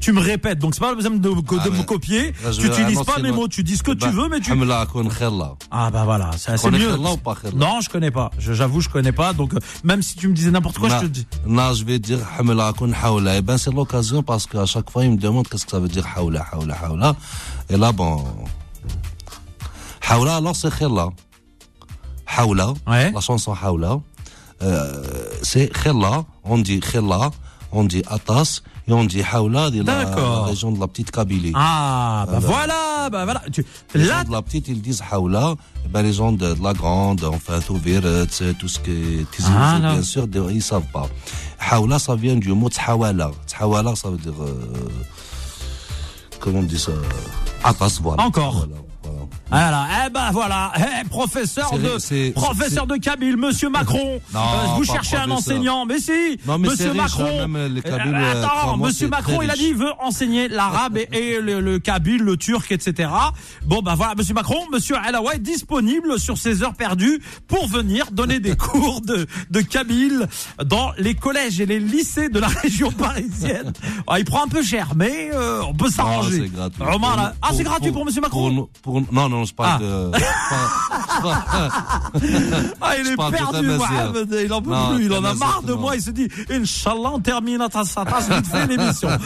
tu, 0.00 0.12
me 0.12 0.20
répètes. 0.20 0.58
Donc 0.58 0.74
c'est 0.74 0.80
pas 0.80 0.94
besoin 0.94 1.12
de, 1.12 1.28
ah, 1.28 1.64
de, 1.64 1.70
me 1.70 1.82
copier. 1.82 2.32
Tu 2.52 2.62
n'utilises 2.62 3.02
pas 3.02 3.20
mes 3.20 3.30
mots, 3.30 3.48
tu 3.48 3.62
dis 3.62 3.76
ce 3.76 3.82
que 3.82 3.92
eh 3.92 3.96
tu 3.96 4.06
ben, 4.06 4.12
veux, 4.12 4.28
mais 4.28 4.40
tu. 4.40 4.50
Ah 5.70 5.90
bah 5.90 6.04
voilà, 6.04 6.30
c'est 6.36 6.52
assez 6.52 6.70
mieux. 6.70 6.96
Non, 7.54 7.80
je 7.80 7.88
connais 7.88 8.10
pas. 8.10 8.30
J'avoue, 8.38 8.80
je 8.80 8.88
connais 8.88 9.12
pas. 9.12 9.32
Donc 9.32 9.54
euh, 9.54 9.58
même 9.84 10.02
si 10.02 10.16
tu 10.16 10.28
me 10.28 10.34
disais 10.34 10.50
n'importe 10.50 10.78
quoi, 10.78 10.88
je 10.88 11.00
te 11.00 11.06
dis. 11.06 11.26
Non, 11.46 11.74
je 11.74 11.84
vais 11.84 11.98
dire 11.98 12.18
Eh 12.38 13.42
ben 13.42 13.58
c'est 13.58 13.72
l'occasion 13.72 14.22
parce 14.22 14.46
qu'à 14.46 14.66
chaque 14.66 14.90
fois, 14.90 15.04
il 15.04 15.12
me 15.12 15.16
demande 15.16 15.46
qu'est-ce 15.48 15.66
que 15.66 15.70
ça 15.70 15.78
veut 15.78 15.88
dire 15.88 16.06
haoula, 16.16 16.46
haoula, 16.52 16.76
haoula. 16.82 17.16
Et 17.68 17.76
là, 17.76 17.92
bon. 17.92 18.24
Haoula, 20.08 20.36
alors 20.36 20.56
c'est 20.56 20.74
khella. 20.74 21.10
Haoula. 22.36 22.74
Ouais. 22.86 23.10
La 23.12 23.20
chanson 23.20 23.54
Haoula. 23.60 24.00
Euh, 24.62 25.02
c'est 25.42 25.68
Khella. 25.72 26.24
On 26.44 26.58
dit 26.58 26.80
Khella. 26.80 27.30
On 27.72 27.84
dit 27.84 28.02
Atas. 28.08 28.60
Et 28.86 28.92
on 28.94 29.04
dit 29.04 29.22
Haoula, 29.22 29.70
de 29.70 29.82
la, 29.82 30.04
la 30.04 30.42
région 30.44 30.72
de 30.72 30.80
la 30.80 30.88
petite 30.88 31.10
Kabylie. 31.10 31.52
Ah 31.54 32.24
bah 32.26 32.38
voilà, 32.40 33.10
bah 33.12 33.24
voilà. 33.24 33.42
Tu, 33.52 33.62
Les 33.94 34.06
là, 34.06 34.20
gens 34.22 34.28
de 34.28 34.32
la 34.32 34.40
petite, 34.40 34.66
ils 34.68 34.80
disent 34.80 35.02
Haoula. 35.10 35.56
Et 35.84 35.88
ben, 35.88 36.00
les 36.02 36.14
gens 36.14 36.32
de, 36.32 36.54
de 36.54 36.64
la 36.64 36.72
grande, 36.72 37.22
enfin, 37.24 37.60
Touviret, 37.60 38.26
tout 38.58 38.66
ce 38.68 38.78
qui 38.78 38.90
est 38.90 39.26
Ah, 39.54 39.78
bien 39.78 40.02
sûr, 40.02 40.26
ils 40.50 40.62
savent 40.62 40.90
pas. 40.90 41.06
Haoula, 41.70 41.98
ça 41.98 42.14
vient 42.16 42.36
du 42.36 42.50
mot 42.54 42.70
Tchawala. 42.70 43.30
Tchawala, 43.46 43.94
ça 43.94 44.08
veut 44.08 44.16
dire, 44.16 44.32
euh, 44.40 44.54
comment 46.40 46.60
on 46.60 46.62
dit 46.62 46.78
ça? 46.78 46.92
Atas, 47.64 47.98
voilà. 48.02 48.22
Encore. 48.22 48.54
Voilà, 48.54 48.76
voilà. 49.50 49.86
Eh 50.06 50.10
ben 50.10 50.30
voilà, 50.32 50.72
eh, 50.76 51.08
professeur 51.08 51.70
de 51.78 52.30
professeur 52.32 52.86
de 52.86 52.96
Kabyle, 52.96 53.36
Monsieur 53.36 53.68
Macron. 53.70 54.20
Non, 54.34 54.40
Euh, 54.40 54.66
vous 54.76 54.84
cherchez 54.84 55.16
un 55.16 55.30
enseignant, 55.30 55.86
mais 55.86 55.98
si. 55.98 56.38
Non, 56.46 56.58
mais 56.58 56.68
Monsieur 56.68 56.90
riche, 56.90 57.00
Macron. 57.00 57.26
hein, 57.54 57.68
les 57.68 57.80
Kabyles, 57.82 58.14
Euh, 58.14 58.18
euh, 58.18 58.42
attends, 58.44 58.56
crois-moi, 58.60 58.88
Monsieur 58.88 59.08
Macron, 59.08 59.40
il 59.42 59.48
a 59.50 59.52
riche. 59.54 59.62
dit 59.62 59.68
il 59.68 59.74
veut 59.76 59.92
enseigner 60.00 60.48
l'arabe 60.48 60.98
et, 60.98 61.08
et 61.12 61.40
le, 61.40 61.60
le 61.60 61.78
Kabyle, 61.78 62.22
le 62.22 62.36
turc, 62.36 62.70
etc. 62.72 63.08
Bon 63.64 63.80
ben 63.80 63.94
voilà, 63.94 64.14
Monsieur 64.16 64.34
Macron, 64.34 64.58
Monsieur 64.72 64.96
Alawa 64.96 65.34
est 65.34 65.38
disponible 65.38 66.18
sur 66.20 66.36
ses 66.38 66.62
heures 66.62 66.74
perdues 66.74 67.20
pour 67.46 67.66
venir 67.68 68.10
donner 68.12 68.40
des 68.40 68.56
cours 68.56 69.00
de 69.00 69.26
de 69.50 69.60
Kabyle 69.60 70.26
dans 70.64 70.92
les 70.98 71.14
collèges 71.14 71.60
et 71.60 71.66
les 71.66 71.80
lycées 71.80 72.28
de 72.28 72.38
la 72.38 72.48
région 72.48 72.90
parisienne. 72.92 73.72
Ah, 74.10 74.18
il 74.18 74.24
prend 74.24 74.44
un 74.44 74.48
peu 74.48 74.62
cher, 74.62 74.92
mais 74.96 75.30
euh, 75.34 75.60
on 75.68 75.74
peut 75.74 75.84
Non, 75.86 75.90
s'arranger. 75.90 76.42
c'est 76.44 76.52
gratuit. 76.54 76.78
Pour- 76.78 77.00
ah, 77.42 77.50
c'est 77.54 77.62
gratuit 77.64 77.92
pour, 77.92 78.04
Monsieur 78.06 78.20
Macron. 78.22 78.68
pour- 78.82 79.02
pour- 79.02 79.12
non, 79.12 79.28
non, 79.38 79.44
je 79.44 79.54
parle 79.54 79.70
Ah. 79.70 79.78
de. 79.82 80.10
Ah, 82.80 82.96
il 82.98 83.06
est 83.08 83.16
perdu. 83.16 83.66
Mohamed. 83.66 84.36
Il 84.44 84.52
en 84.52 84.62
peut 84.62 84.70
Non, 84.70 84.94
plus. 84.94 85.04
Il 85.06 85.12
en 85.12 85.24
a 85.24 85.34
marre 85.34 85.62
de 85.62 85.72
moi. 85.72 85.96
Il 85.96 86.02
se 86.02 86.10
dit, 86.10 86.28
Inch'Allah, 86.50 87.10
on 87.14 87.20
termine 87.20 87.60
à 87.60 87.68
sa 87.84 88.04
tasse 88.04 88.28
vite 88.30 88.46
fait 88.46 88.66
l'émission. 88.66 89.08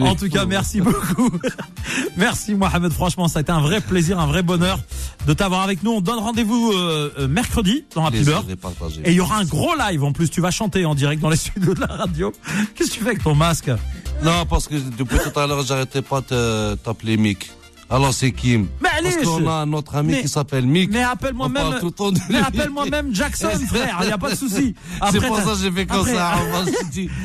En 0.00 0.14
tout 0.16 0.28
cas, 0.28 0.46
merci 0.46 0.80
beaucoup. 0.80 1.30
merci, 2.16 2.54
Mohamed. 2.54 2.92
Franchement, 2.92 3.28
ça 3.28 3.38
a 3.38 3.42
été 3.42 3.52
un 3.52 3.60
vrai 3.60 3.80
plaisir, 3.80 4.18
un 4.18 4.26
vrai 4.26 4.42
bonheur 4.42 4.78
de 5.26 5.32
t'avoir 5.32 5.62
avec 5.62 5.82
nous. 5.82 5.92
On 5.92 6.00
donne 6.00 6.18
rendez-vous 6.18 6.72
euh, 6.72 7.12
euh, 7.18 7.28
mercredi 7.28 7.84
dans 7.94 8.04
Happy 8.06 8.22
Beurre. 8.24 8.44
Et 9.04 9.10
il 9.10 9.16
y 9.16 9.20
aura 9.20 9.36
un 9.36 9.44
gros 9.44 9.74
live 9.76 10.02
en 10.02 10.12
plus. 10.12 10.28
Tu 10.30 10.40
vas 10.40 10.50
chanter 10.50 10.84
en 10.86 10.94
direct 10.94 11.22
dans 11.22 11.30
les 11.30 11.36
studios 11.36 11.74
de 11.74 11.80
la 11.80 11.86
radio. 11.86 12.32
Qu'est-ce 12.74 12.90
que 12.90 12.94
tu 12.94 13.00
fais 13.00 13.10
avec 13.10 13.22
ton 13.22 13.34
masque? 13.34 13.70
Non, 14.22 14.44
parce 14.48 14.66
que 14.66 14.74
depuis 14.98 15.18
tout 15.18 15.38
à 15.38 15.46
l'heure, 15.46 15.62
j'arrêtais 15.62 16.02
pas 16.02 16.20
de 16.20 16.74
t'appeler 16.76 17.16
Mick. 17.16 17.50
Alors 17.90 18.14
c'est 18.14 18.30
Kim. 18.30 18.68
Mais 18.80 18.88
Parce 18.88 18.98
allez, 19.16 19.24
qu'on 19.24 19.40
je- 19.40 19.44
a 19.46 19.52
un 19.62 19.72
autre 19.72 19.96
ami 19.96 20.12
Mais- 20.12 20.22
qui 20.22 20.28
s'appelle 20.28 20.64
Mick. 20.64 20.90
Mais 20.92 21.02
appelle-moi 21.02 21.48
même. 21.48 21.78
tout 21.80 21.86
le 21.86 21.90
temps 21.90 22.12
de 22.12 22.18
Mais 22.30 22.38
appelle-moi 22.38 22.86
même 22.86 23.12
Jackson, 23.14 23.48
frère. 23.68 23.98
Il 24.02 24.06
n'y 24.06 24.12
a 24.12 24.18
pas 24.18 24.30
de 24.30 24.36
souci. 24.36 24.74
C'est 25.10 25.20
pour 25.26 25.36
ça 25.38 25.42
que 25.52 25.58
j'ai 25.60 25.70
fait 25.72 25.86
comme 25.86 26.00
après- 26.00 26.14
ça. 26.14 26.34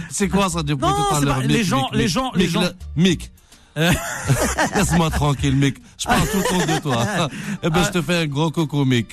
C'est 0.09 0.27
quoi 0.27 0.49
ça 0.49 0.63
depuis 0.63 0.81
tout 0.87 1.15
à 1.15 1.19
l'heure 1.21 1.39
les 1.41 1.63
gens- 1.63 1.89
les 1.93 2.07
gens- 2.07 2.31
les 2.35 2.47
gens- 2.47 2.63
Mick. 2.95 3.31
Laisse-moi 3.75 5.09
tranquille, 5.11 5.55
Mick. 5.55 5.77
Je 5.99 6.05
parle 6.05 6.27
tout 6.29 6.37
le 6.37 6.43
temps 6.43 6.73
de 6.75 6.79
toi. 6.79 7.29
Eh 7.63 7.69
ben, 7.69 7.83
je 7.83 7.91
te 7.91 8.01
fais 8.01 8.15
un 8.23 8.25
gros 8.25 8.49
coucou, 8.49 8.85
Mick. 8.85 9.07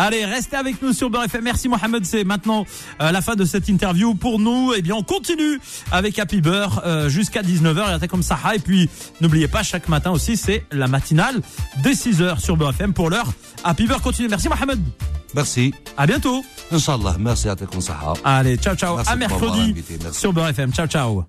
Allez, 0.00 0.24
restez 0.24 0.54
avec 0.54 0.80
nous 0.80 0.92
sur 0.92 1.10
Beurre 1.10 1.24
FM. 1.24 1.42
Merci 1.42 1.68
Mohamed, 1.68 2.04
c'est 2.04 2.22
maintenant 2.22 2.64
euh, 3.00 3.10
la 3.10 3.20
fin 3.20 3.34
de 3.34 3.44
cette 3.44 3.68
interview. 3.68 4.14
Pour 4.14 4.38
nous, 4.38 4.72
eh 4.76 4.80
bien, 4.80 4.94
on 4.94 5.02
continue 5.02 5.60
avec 5.90 6.20
Happy 6.20 6.40
Beurre 6.40 6.82
euh, 6.86 7.08
jusqu'à 7.08 7.42
19h. 7.42 8.04
Et 8.04 8.06
comme 8.06 8.22
ça. 8.22 8.38
Et 8.54 8.60
puis, 8.60 8.88
n'oubliez 9.20 9.48
pas, 9.48 9.64
chaque 9.64 9.88
matin 9.88 10.12
aussi, 10.12 10.36
c'est 10.36 10.64
la 10.70 10.86
matinale 10.86 11.40
dès 11.82 11.94
6h 11.94 12.38
sur 12.38 12.56
Beurre 12.56 12.70
FM. 12.70 12.92
Pour 12.92 13.10
l'heure, 13.10 13.32
Happy 13.64 13.88
Beurre 13.88 14.00
continue. 14.00 14.28
Merci 14.28 14.48
Mohamed. 14.48 14.78
Merci. 15.34 15.74
À 15.96 16.06
bientôt. 16.06 16.44
Inch'Allah. 16.70 17.16
Merci 17.18 17.48
à. 17.48 17.56
Allez, 18.22 18.56
ciao 18.56 18.76
ciao. 18.76 18.94
Merci 18.98 19.10
à 19.10 19.16
mercredi 19.16 19.74
sur 20.12 20.32
Beurre 20.32 20.50
FM. 20.50 20.72
Ciao 20.72 20.86
ciao. 20.86 21.24